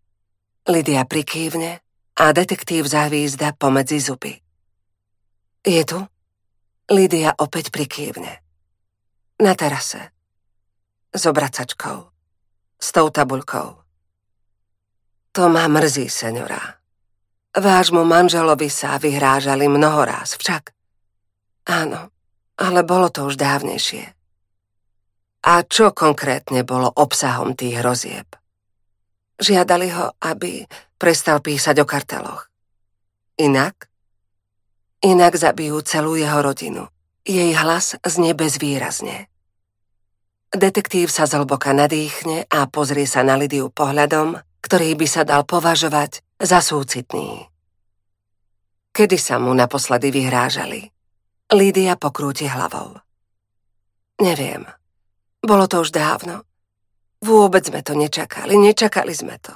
Lidia 0.67 1.07
prikývne 1.07 1.79
a 2.19 2.23
detektív 2.35 2.87
závízda 2.87 3.55
pomedzi 3.55 4.03
zuby. 4.03 4.35
Je 5.63 5.83
tu? 5.87 6.03
Lídia 6.91 7.31
opäť 7.39 7.71
prikývne. 7.71 8.43
Na 9.39 9.55
terase. 9.55 10.11
S 11.15 11.23
obracačkou. 11.23 12.11
S 12.79 12.87
tou 12.91 13.07
tabuľkou. 13.07 13.69
To 15.31 15.43
ma 15.47 15.67
mrzí, 15.67 16.11
senora. 16.11 16.78
Vášmu 17.49 18.05
manželovi 18.05 18.69
sa 18.69 19.01
vyhrážali 19.01 19.65
mnohoráz 19.65 20.37
však. 20.37 20.69
Áno, 21.65 22.13
ale 22.61 22.85
bolo 22.85 23.09
to 23.09 23.25
už 23.25 23.41
dávnejšie. 23.41 24.05
A 25.49 25.65
čo 25.65 25.89
konkrétne 25.89 26.61
bolo 26.61 26.93
obsahom 26.93 27.57
tých 27.57 27.81
hrozieb? 27.81 28.27
Žiadali 29.41 29.87
ho, 29.97 30.13
aby 30.21 30.61
prestal 31.01 31.41
písať 31.41 31.81
o 31.81 31.89
karteloch. 31.89 32.51
Inak? 33.41 33.89
Inak 35.01 35.33
zabijú 35.39 35.81
celú 35.81 36.19
jeho 36.19 36.43
rodinu. 36.43 36.85
Jej 37.25 37.55
hlas 37.55 37.97
znie 38.03 38.35
bezvýrazne. 38.35 39.31
Detektív 40.53 41.09
sa 41.09 41.25
zhlboka 41.25 41.73
nadýchne 41.73 42.45
a 42.51 42.67
pozrie 42.69 43.09
sa 43.09 43.25
na 43.25 43.39
Lidiu 43.39 43.73
pohľadom, 43.73 44.37
ktorý 44.59 44.93
by 44.99 45.07
sa 45.07 45.21
dal 45.25 45.47
považovať 45.47 46.21
za 46.39 46.63
súcitný. 46.63 47.45
Kedy 48.95 49.17
sa 49.19 49.37
mu 49.37 49.51
naposledy 49.51 50.09
vyhrážali? 50.09 50.87
Lídia 51.51 51.99
pokrúti 51.99 52.47
hlavou. 52.47 52.95
Neviem. 54.19 54.63
Bolo 55.39 55.67
to 55.67 55.83
už 55.83 55.91
dávno. 55.91 56.43
Vôbec 57.19 57.67
sme 57.67 57.83
to 57.83 57.95
nečakali, 57.95 58.55
nečakali 58.55 59.11
sme 59.11 59.35
to. 59.39 59.51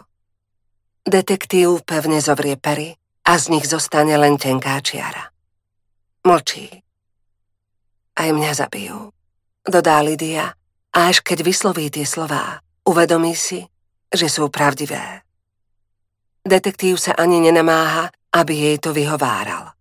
Detektív 1.04 1.84
pevne 1.84 2.20
zovrie 2.24 2.56
pery 2.56 2.96
a 3.28 3.40
z 3.40 3.56
nich 3.56 3.68
zostane 3.68 4.16
len 4.16 4.40
tenká 4.40 4.80
čiara. 4.80 5.32
Mlčí. 6.24 6.84
Aj 8.16 8.30
mňa 8.32 8.52
zabijú, 8.56 9.12
dodá 9.68 10.00
Lidia 10.04 10.56
a 10.96 11.00
až 11.12 11.20
keď 11.24 11.44
vysloví 11.44 11.92
tie 11.92 12.08
slová, 12.08 12.64
uvedomí 12.88 13.36
si, 13.36 13.68
že 14.12 14.28
sú 14.32 14.48
pravdivé. 14.48 15.23
Detektív 16.44 17.00
sa 17.00 17.16
ani 17.16 17.40
nenamáha, 17.40 18.12
aby 18.36 18.54
jej 18.68 18.78
to 18.84 18.92
vyhováral. 18.92 19.72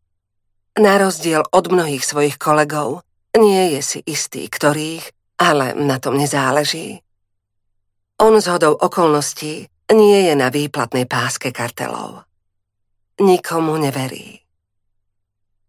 Na 0.78 0.94
rozdiel 0.96 1.42
od 1.50 1.64
mnohých 1.68 2.06
svojich 2.06 2.38
kolegov, 2.38 3.02
nie 3.34 3.74
je 3.76 3.80
si 3.82 4.00
istý, 4.06 4.46
ktorých, 4.46 5.36
ale 5.42 5.74
na 5.74 5.98
tom 5.98 6.14
nezáleží. 6.14 7.02
On 8.22 8.38
z 8.38 8.46
hodou 8.46 8.78
okolností 8.78 9.66
nie 9.90 10.18
je 10.30 10.34
na 10.38 10.54
výplatnej 10.54 11.10
páske 11.10 11.50
kartelov. 11.50 12.22
Nikomu 13.18 13.74
neverí. 13.82 14.38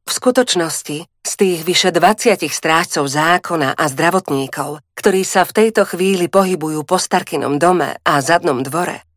V 0.03 0.11
skutočnosti 0.11 0.97
z 1.09 1.33
tých 1.39 1.59
vyše 1.65 1.89
20 1.89 2.37
strážcov 2.51 3.09
zákona 3.09 3.73
a 3.73 3.83
zdravotníkov, 3.89 4.83
ktorí 4.93 5.25
sa 5.25 5.41
v 5.47 5.55
tejto 5.63 5.89
chvíli 5.89 6.29
pohybujú 6.29 6.85
po 6.85 7.01
Starkinom 7.01 7.57
dome 7.57 7.97
a 8.03 8.13
zadnom 8.19 8.61
dvore, 8.61 9.12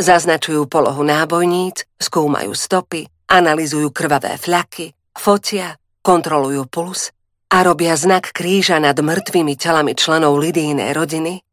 zaznačujú 0.00 0.66
polohu 0.66 1.04
nábojníc, 1.04 1.84
skúmajú 2.00 2.56
stopy, 2.56 3.06
analizujú 3.28 3.92
krvavé 3.92 4.40
fľaky, 4.40 4.96
fotia, 5.14 5.76
kontrolujú 6.00 6.66
puls 6.66 7.12
a 7.52 7.62
robia 7.62 7.94
znak 7.94 8.32
kríža 8.32 8.80
nad 8.80 8.96
mŕtvými 8.96 9.54
telami 9.54 9.92
členov 9.94 10.40
Lidínej 10.40 10.96
rodiny, 10.96 11.44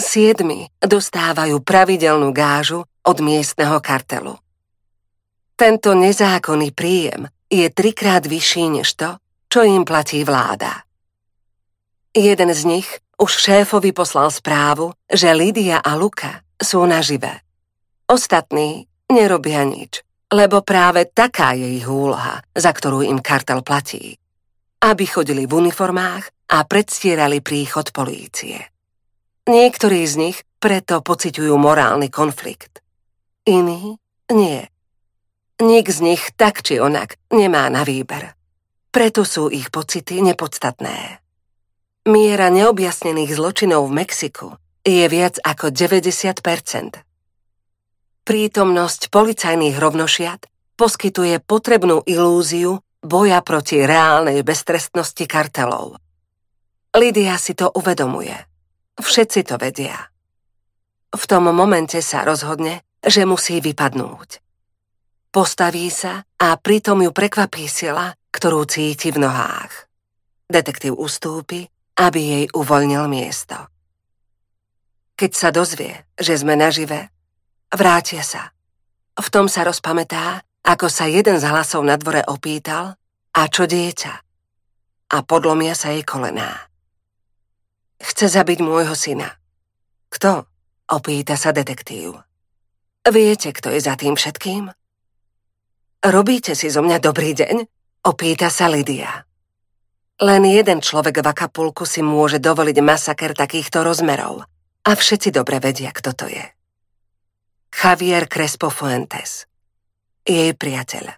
Siedmi 0.00 0.70
dostávajú 0.80 1.60
pravidelnú 1.60 2.32
gážu 2.32 2.88
od 3.04 3.16
miestneho 3.20 3.82
kartelu. 3.84 4.32
Tento 5.60 5.92
nezákonný 5.92 6.72
príjem 6.72 7.28
je 7.52 7.68
trikrát 7.68 8.24
vyšší 8.24 8.80
než 8.80 8.96
to, 8.96 9.20
čo 9.52 9.60
im 9.60 9.84
platí 9.84 10.24
vláda. 10.24 10.88
Jeden 12.16 12.48
z 12.54 12.62
nich 12.64 12.88
už 13.20 13.28
šéfovi 13.28 13.92
poslal 13.92 14.32
správu, 14.32 14.96
že 15.04 15.36
Lidia 15.36 15.84
a 15.84 16.00
Luka 16.00 16.40
sú 16.56 16.80
nažive. 16.88 17.44
Ostatní 18.10 18.90
nerobia 19.06 19.62
nič, 19.62 20.02
lebo 20.34 20.66
práve 20.66 21.06
taká 21.06 21.54
je 21.54 21.78
ich 21.78 21.86
úloha, 21.86 22.42
za 22.50 22.74
ktorú 22.74 23.06
im 23.06 23.22
kartel 23.22 23.62
platí. 23.62 24.18
Aby 24.82 25.06
chodili 25.06 25.46
v 25.46 25.62
uniformách 25.62 26.50
a 26.50 26.66
predstierali 26.66 27.38
príchod 27.38 27.94
polície. 27.94 28.66
Niektorí 29.46 30.02
z 30.10 30.14
nich 30.18 30.38
preto 30.58 31.06
pociťujú 31.06 31.54
morálny 31.54 32.10
konflikt. 32.10 32.82
Iní 33.46 33.94
nie. 34.34 34.66
Nik 35.62 35.86
z 35.86 36.02
nich 36.02 36.34
tak 36.34 36.66
či 36.66 36.82
onak 36.82 37.14
nemá 37.30 37.70
na 37.70 37.86
výber. 37.86 38.34
Preto 38.90 39.22
sú 39.22 39.54
ich 39.54 39.70
pocity 39.70 40.18
nepodstatné. 40.18 41.22
Miera 42.10 42.50
neobjasnených 42.50 43.38
zločinov 43.38 43.86
v 43.86 44.02
Mexiku 44.02 44.58
je 44.82 45.06
viac 45.06 45.38
ako 45.46 45.70
90 45.70 46.42
Prítomnosť 48.24 49.08
policajných 49.08 49.76
rovnošiat 49.80 50.46
poskytuje 50.76 51.40
potrebnú 51.44 52.04
ilúziu 52.04 52.80
boja 53.00 53.40
proti 53.40 53.80
reálnej 53.84 54.44
beztrestnosti 54.44 55.24
kartelov. 55.24 55.96
Lidia 56.96 57.40
si 57.40 57.56
to 57.56 57.72
uvedomuje. 57.72 58.36
Všetci 59.00 59.40
to 59.48 59.56
vedia. 59.56 59.96
V 61.10 61.24
tom 61.26 61.48
momente 61.50 61.98
sa 62.04 62.22
rozhodne, 62.22 62.84
že 63.00 63.24
musí 63.24 63.58
vypadnúť. 63.58 64.44
Postaví 65.30 65.88
sa 65.88 66.26
a 66.26 66.58
pritom 66.58 67.06
ju 67.06 67.10
prekvapí 67.14 67.64
sila, 67.70 68.12
ktorú 68.34 68.66
cíti 68.66 69.14
v 69.14 69.22
nohách. 69.22 69.86
Detektív 70.50 70.98
ustúpi, 70.98 71.70
aby 71.94 72.20
jej 72.20 72.44
uvoľnil 72.50 73.06
miesto. 73.06 73.70
Keď 75.14 75.30
sa 75.30 75.48
dozvie, 75.54 76.08
že 76.18 76.34
sme 76.34 76.58
nažive, 76.58 77.14
vrátia 77.74 78.22
sa. 78.22 78.52
V 79.16 79.26
tom 79.30 79.46
sa 79.50 79.66
rozpamätá, 79.66 80.42
ako 80.64 80.86
sa 80.86 81.08
jeden 81.08 81.40
z 81.40 81.44
hlasov 81.48 81.82
na 81.82 81.96
dvore 81.96 82.22
opýtal, 82.26 82.94
a 83.30 83.42
čo 83.46 83.66
dieťa? 83.66 84.12
A 85.10 85.16
podlomia 85.26 85.74
sa 85.74 85.94
jej 85.94 86.02
kolená. 86.06 86.70
Chce 88.00 88.32
zabiť 88.32 88.58
môjho 88.62 88.94
syna. 88.94 89.28
Kto? 90.10 90.46
Opýta 90.90 91.38
sa 91.38 91.54
detektív. 91.54 92.18
Viete, 93.06 93.54
kto 93.54 93.70
je 93.70 93.80
za 93.80 93.94
tým 93.94 94.18
všetkým? 94.18 94.72
Robíte 96.00 96.56
si 96.56 96.72
zo 96.72 96.80
mňa 96.82 96.98
dobrý 96.98 97.36
deň? 97.36 97.56
Opýta 98.08 98.48
sa 98.48 98.72
Lidia. 98.72 99.24
Len 100.20 100.42
jeden 100.44 100.80
človek 100.84 101.20
v 101.20 101.26
Akapulku 101.28 101.84
si 101.88 102.04
môže 102.04 102.40
dovoliť 102.40 102.76
masaker 102.80 103.32
takýchto 103.32 103.80
rozmerov 103.84 104.44
a 104.84 104.90
všetci 104.92 105.32
dobre 105.32 105.60
vedia, 105.60 105.92
kto 105.92 106.12
to 106.12 106.26
je. 106.28 106.44
Javier 107.70 108.26
Crespo 108.28 108.68
Fuentes. 108.68 109.46
Jej 110.26 110.52
priateľ. 110.58 111.16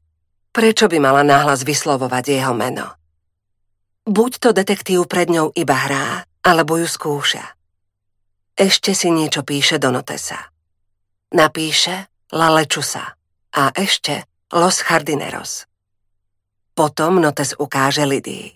Prečo 0.53 0.87
by 0.87 0.99
mala 1.01 1.25
náhlas 1.25 1.65
vyslovovať 1.65 2.39
jeho 2.39 2.55
meno? 2.55 2.87
Buď 4.05 4.33
to 4.39 4.49
detektív 4.53 5.09
pred 5.09 5.33
ňou 5.33 5.51
iba 5.57 5.75
hrá, 5.75 6.29
alebo 6.45 6.77
ju 6.77 6.87
skúša. 6.87 7.57
Ešte 8.53 8.93
si 8.93 9.09
niečo 9.09 9.43
píše 9.43 9.81
do 9.81 9.89
notesa. 9.89 10.53
Napíše 11.33 12.29
La 12.37 12.53
Lechusa 12.53 13.17
a 13.57 13.63
ešte 13.73 14.29
Los 14.53 14.85
Jardineros. 14.85 15.65
Potom 16.77 17.17
notes 17.17 17.57
ukáže 17.57 18.05
Lidii. 18.05 18.53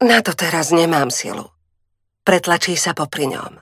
Na 0.00 0.24
to 0.24 0.32
teraz 0.32 0.72
nemám 0.72 1.12
silu. 1.12 1.52
Pretlačí 2.24 2.74
sa 2.74 2.96
popri 2.96 3.28
ňom. 3.28 3.60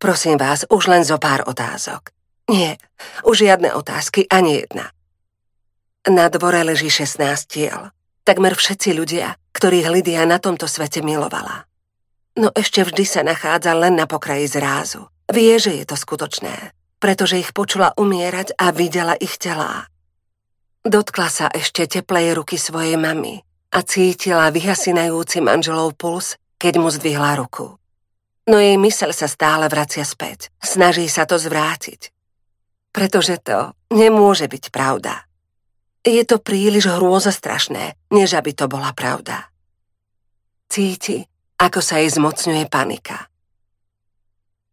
Prosím 0.00 0.38
vás, 0.40 0.64
už 0.70 0.88
len 0.88 1.02
zo 1.04 1.18
pár 1.20 1.44
otázok. 1.44 2.19
Nie, 2.48 2.80
už 3.26 3.44
žiadne 3.44 3.74
otázky, 3.76 4.24
ani 4.30 4.64
jedna. 4.64 4.94
Na 6.08 6.32
dvore 6.32 6.64
leží 6.64 6.88
16 6.88 7.20
tiel. 7.44 7.92
Takmer 8.24 8.56
všetci 8.56 8.96
ľudia, 8.96 9.36
ktorých 9.52 9.90
Lidia 9.92 10.24
na 10.24 10.40
tomto 10.40 10.64
svete 10.64 11.04
milovala. 11.04 11.68
No 12.38 12.48
ešte 12.54 12.86
vždy 12.86 13.04
sa 13.04 13.20
nachádza 13.20 13.74
len 13.76 13.98
na 13.98 14.06
pokraji 14.06 14.46
zrázu. 14.48 15.10
Vie, 15.28 15.60
že 15.60 15.76
je 15.76 15.84
to 15.84 15.98
skutočné, 15.98 16.72
pretože 17.02 17.36
ich 17.36 17.52
počula 17.52 17.92
umierať 17.98 18.56
a 18.56 18.72
videla 18.72 19.18
ich 19.18 19.36
telá. 19.36 19.90
Dotkla 20.80 21.28
sa 21.28 21.46
ešte 21.52 21.84
teplej 21.84 22.38
ruky 22.40 22.56
svojej 22.56 22.96
mamy 22.96 23.44
a 23.76 23.84
cítila 23.84 24.48
vyhasinajúci 24.48 25.44
manželov 25.44 25.92
puls, 25.94 26.40
keď 26.56 26.80
mu 26.80 26.88
zdvihla 26.88 27.36
ruku. 27.36 27.76
No 28.48 28.56
jej 28.56 28.80
mysel 28.80 29.12
sa 29.12 29.28
stále 29.28 29.68
vracia 29.68 30.02
späť. 30.02 30.48
Snaží 30.58 31.06
sa 31.06 31.28
to 31.28 31.36
zvrátiť. 31.36 32.10
Pretože 32.90 33.38
to 33.38 33.74
nemôže 33.94 34.50
byť 34.50 34.64
pravda. 34.74 35.26
Je 36.02 36.22
to 36.24 36.40
príliš 36.40 36.88
hrôzostrašné, 36.90 37.94
než 38.10 38.34
aby 38.34 38.56
to 38.56 38.66
bola 38.66 38.90
pravda. 38.96 39.52
Cíti, 40.70 41.22
ako 41.60 41.80
sa 41.84 42.00
jej 42.00 42.10
zmocňuje 42.10 42.64
panika. 42.66 43.28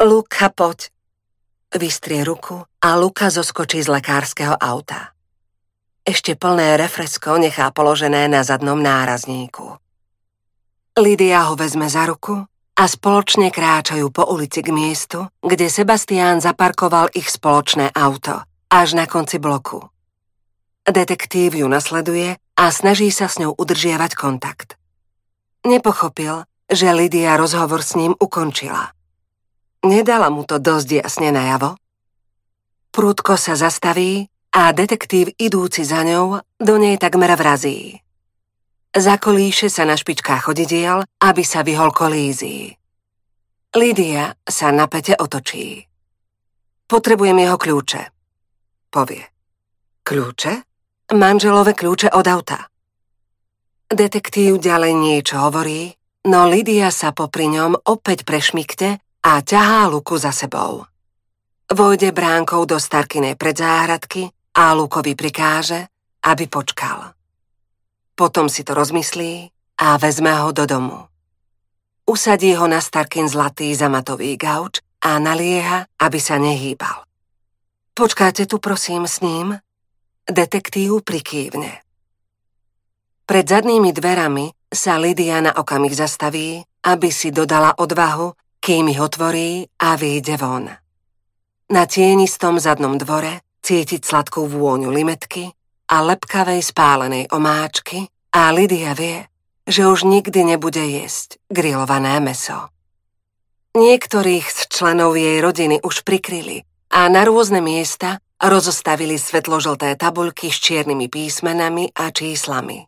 Luka, 0.02 0.50
poď. 0.54 0.94
Vystrie 1.68 2.24
ruku 2.24 2.64
a 2.64 2.90
Luka 2.96 3.28
zoskočí 3.28 3.84
z 3.84 3.92
lekárskeho 3.92 4.56
auta. 4.56 5.12
Ešte 6.08 6.40
plné 6.40 6.80
refresko 6.80 7.36
nechá 7.36 7.68
položené 7.76 8.32
na 8.32 8.40
zadnom 8.40 8.80
nárazníku. 8.80 9.76
Lidia 10.96 11.44
ho 11.52 11.60
vezme 11.60 11.92
za 11.92 12.08
ruku 12.08 12.48
a 12.78 12.84
spoločne 12.86 13.50
kráčajú 13.50 14.14
po 14.14 14.30
ulici 14.30 14.62
k 14.62 14.70
miestu, 14.70 15.26
kde 15.42 15.66
Sebastián 15.66 16.38
zaparkoval 16.38 17.10
ich 17.18 17.26
spoločné 17.26 17.90
auto, 17.98 18.46
až 18.70 18.94
na 18.94 19.10
konci 19.10 19.42
bloku. 19.42 19.82
Detektív 20.86 21.58
ju 21.58 21.68
nasleduje 21.68 22.38
a 22.38 22.64
snaží 22.70 23.10
sa 23.10 23.26
s 23.26 23.42
ňou 23.42 23.58
udržiavať 23.58 24.12
kontakt. 24.14 24.78
Nepochopil, 25.66 26.46
že 26.70 26.94
Lidia 26.94 27.36
rozhovor 27.36 27.82
s 27.82 27.98
ním 27.98 28.14
ukončila. 28.16 28.94
Nedala 29.84 30.30
mu 30.30 30.46
to 30.46 30.62
dosť 30.62 31.04
jasne 31.04 31.34
najavo. 31.34 31.76
Prúdko 32.94 33.36
sa 33.36 33.58
zastaví 33.58 34.30
a 34.54 34.72
detektív 34.72 35.34
idúci 35.36 35.84
za 35.84 36.06
ňou 36.06 36.40
do 36.58 36.76
nej 36.80 36.96
takmer 36.98 37.36
vrazí. 37.36 38.07
Zakolíše 38.98 39.70
sa 39.70 39.86
na 39.86 39.94
špičkách 39.94 40.50
chodidiel, 40.50 41.06
aby 41.22 41.46
sa 41.46 41.62
vyhol 41.62 41.94
kolízii. 41.94 42.74
Lídia 43.78 44.34
sa 44.42 44.74
na 44.74 44.90
pete 44.90 45.14
otočí. 45.14 45.86
Potrebujem 46.90 47.38
jeho 47.38 47.58
kľúče, 47.62 48.02
povie. 48.90 49.22
Kľúče? 50.02 50.54
manželové 51.16 51.72
kľúče 51.72 52.12
od 52.12 52.26
auta. 52.28 52.68
Detektív 53.88 54.60
ďalej 54.60 54.94
niečo 54.98 55.40
hovorí, 55.40 55.96
no 56.28 56.50
Lidia 56.52 56.92
sa 56.92 57.16
popri 57.16 57.48
ňom 57.48 57.88
opäť 57.88 58.28
prešmikte 58.28 59.00
a 59.24 59.32
ťahá 59.40 59.88
Luku 59.88 60.20
za 60.20 60.36
sebou. 60.36 60.84
Vojde 61.72 62.12
bránkou 62.12 62.68
do 62.68 62.80
Starkinej 62.80 63.40
predzáhradky 63.40 64.28
a 64.60 64.76
Lukovi 64.76 65.16
prikáže, 65.16 65.88
aby 66.28 66.48
počkal. 66.52 67.17
Potom 68.18 68.50
si 68.50 68.66
to 68.66 68.74
rozmyslí 68.74 69.54
a 69.78 70.02
vezme 70.02 70.34
ho 70.34 70.50
do 70.50 70.66
domu. 70.66 71.06
Usadí 72.10 72.58
ho 72.58 72.66
na 72.66 72.82
Starkin 72.82 73.30
zlatý 73.30 73.70
zamatový 73.78 74.34
gauč 74.42 74.82
a 75.06 75.22
nalieha, 75.22 75.86
aby 76.02 76.18
sa 76.18 76.42
nehýbal. 76.42 77.06
Počkáte 77.94 78.50
tu 78.50 78.58
prosím 78.58 79.06
s 79.06 79.22
ním, 79.22 79.62
Detektív 80.28 81.08
prikývne. 81.08 81.72
Pred 83.24 83.46
zadnými 83.48 83.96
dverami 83.96 84.52
sa 84.68 85.00
Lidia 85.00 85.40
na 85.40 85.56
okamih 85.56 85.96
zastaví, 85.96 86.64
aby 86.84 87.10
si 87.12 87.32
dodala 87.32 87.76
odvahu, 87.80 88.36
kým 88.60 88.92
ich 88.92 89.00
otvorí 89.00 89.68
a 89.80 89.96
vyjde 89.96 90.36
von. 90.36 90.68
Na 91.72 91.84
tienistom 91.88 92.60
zadnom 92.60 93.00
dvore 93.00 93.44
cítiť 93.64 94.04
sladkú 94.04 94.48
vôňu 94.48 94.92
limetky 94.92 95.52
a 95.88 95.96
lepkavej 96.04 96.62
spálenej 96.64 97.32
omáčky 97.32 98.12
a 98.36 98.52
Lidia 98.52 98.92
vie, 98.92 99.24
že 99.68 99.88
už 99.88 100.04
nikdy 100.04 100.56
nebude 100.56 100.84
jesť 100.84 101.40
grillované 101.52 102.20
meso. 102.20 102.72
Niektorých 103.76 104.46
z 104.48 104.60
členov 104.72 105.16
jej 105.16 105.40
rodiny 105.44 105.84
už 105.84 106.04
prikryli 106.08 106.64
a 106.92 107.08
na 107.12 107.24
rôzne 107.28 107.60
miesta 107.60 108.24
rozostavili 108.42 109.18
svetložlté 109.18 109.98
tabuľky 109.98 110.50
s 110.54 110.58
čiernymi 110.62 111.08
písmenami 111.10 111.92
a 111.94 112.10
číslami. 112.14 112.86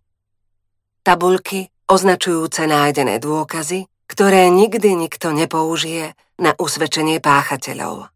Tabuľky 1.03 1.69
označujúce 1.89 2.69
nájdené 2.69 3.17
dôkazy, 3.17 3.89
ktoré 4.09 4.49
nikdy 4.49 4.97
nikto 4.97 5.33
nepoužije 5.33 6.13
na 6.41 6.53
usvedčenie 6.57 7.21
páchateľov. 7.21 8.09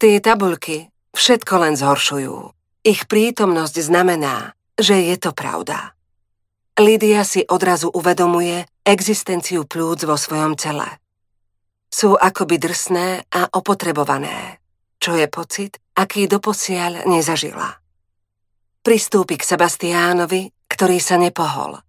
Tie 0.00 0.16
tabuľky 0.22 0.90
všetko 1.14 1.54
len 1.66 1.74
zhoršujú. 1.74 2.59
Ich 2.80 3.04
prítomnosť 3.08 3.76
znamená, 3.80 4.56
že 4.76 4.96
je 5.12 5.16
to 5.20 5.36
pravda. 5.36 5.92
Lidia 6.80 7.28
si 7.28 7.44
odrazu 7.44 7.92
uvedomuje 7.92 8.64
existenciu 8.86 9.68
plúc 9.68 10.08
vo 10.08 10.16
svojom 10.16 10.56
tele. 10.56 10.88
Sú 11.92 12.16
akoby 12.16 12.56
drsné 12.56 13.28
a 13.28 13.52
opotrebované 13.52 14.60
čo 15.00 15.16
je 15.16 15.26
pocit, 15.32 15.80
aký 15.96 16.28
doposiaľ 16.28 17.08
nezažila. 17.08 17.80
Pristúpi 18.84 19.40
k 19.40 19.48
Sebastiánovi, 19.48 20.52
ktorý 20.68 21.00
sa 21.00 21.16
nepohol. 21.16 21.80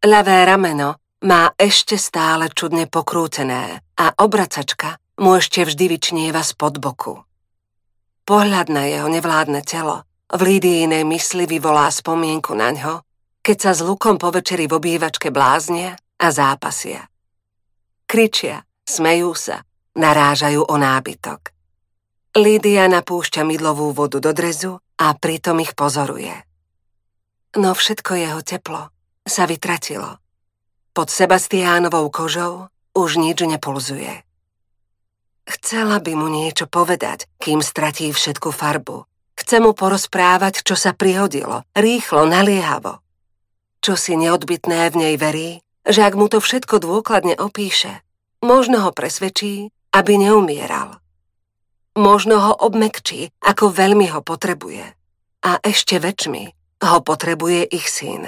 Ľavé 0.00 0.48
rameno 0.48 0.96
má 1.28 1.52
ešte 1.60 2.00
stále 2.00 2.48
čudne 2.52 2.88
pokrútené 2.88 3.84
a 4.00 4.06
obracačka 4.20 4.96
mu 5.20 5.36
ešte 5.36 5.68
vždy 5.68 5.84
vyčnieva 5.96 6.40
spod 6.40 6.80
boku. 6.80 7.20
Pohľad 8.26 8.72
na 8.72 8.88
jeho 8.88 9.08
nevládne 9.08 9.60
telo 9.62 10.04
v 10.26 10.40
Lídijnej 10.42 11.06
mysli 11.06 11.46
vyvolá 11.46 11.86
spomienku 11.86 12.54
na 12.58 12.74
ňo, 12.74 12.94
keď 13.46 13.56
sa 13.62 13.72
s 13.78 13.80
Lukom 13.86 14.18
po 14.18 14.34
večeri 14.34 14.66
v 14.66 14.74
obývačke 14.74 15.30
bláznia 15.30 15.94
a 16.18 16.26
zápasia. 16.34 17.06
Kričia, 18.10 18.66
smejú 18.82 19.38
sa, 19.38 19.62
narážajú 19.94 20.66
o 20.66 20.74
nábytok. 20.74 21.54
Lídia 22.36 22.90
napúšťa 22.90 23.46
mydlovú 23.46 23.94
vodu 23.94 24.18
do 24.20 24.34
drezu 24.34 24.82
a 24.98 25.14
pritom 25.14 25.62
ich 25.62 25.72
pozoruje. 25.78 26.34
No 27.56 27.72
všetko 27.72 28.12
jeho 28.18 28.40
teplo 28.44 28.92
sa 29.24 29.48
vytratilo. 29.48 30.20
Pod 30.92 31.08
Sebastiánovou 31.08 32.12
kožou 32.12 32.68
už 32.92 33.16
nič 33.16 33.40
nepulzuje. 33.46 34.26
Chcela 35.46 36.02
by 36.02 36.12
mu 36.18 36.28
niečo 36.28 36.66
povedať, 36.66 37.30
kým 37.38 37.62
stratí 37.62 38.10
všetku 38.10 38.50
farbu. 38.50 39.06
Chce 39.46 39.62
mu 39.62 39.78
porozprávať, 39.78 40.66
čo 40.66 40.74
sa 40.74 40.90
prihodilo, 40.90 41.62
rýchlo, 41.78 42.26
naliehavo. 42.26 42.98
čo 43.78 43.94
si 43.94 44.18
neodbitné 44.18 44.90
v 44.90 44.96
nej 44.98 45.14
verí, 45.14 45.62
že 45.86 46.02
ak 46.02 46.18
mu 46.18 46.26
to 46.26 46.42
všetko 46.42 46.82
dôkladne 46.82 47.38
opíše, 47.38 48.02
možno 48.42 48.82
ho 48.82 48.90
presvedčí, 48.90 49.70
aby 49.94 50.18
neumieral. 50.18 50.98
Možno 51.94 52.42
ho 52.42 52.52
obmekčí, 52.58 53.30
ako 53.38 53.70
veľmi 53.70 54.10
ho 54.10 54.18
potrebuje. 54.26 54.82
A 55.46 55.62
ešte 55.62 56.02
väčšmi 56.02 56.50
ho 56.82 56.98
potrebuje 57.06 57.70
ich 57.70 57.86
syn. 57.86 58.26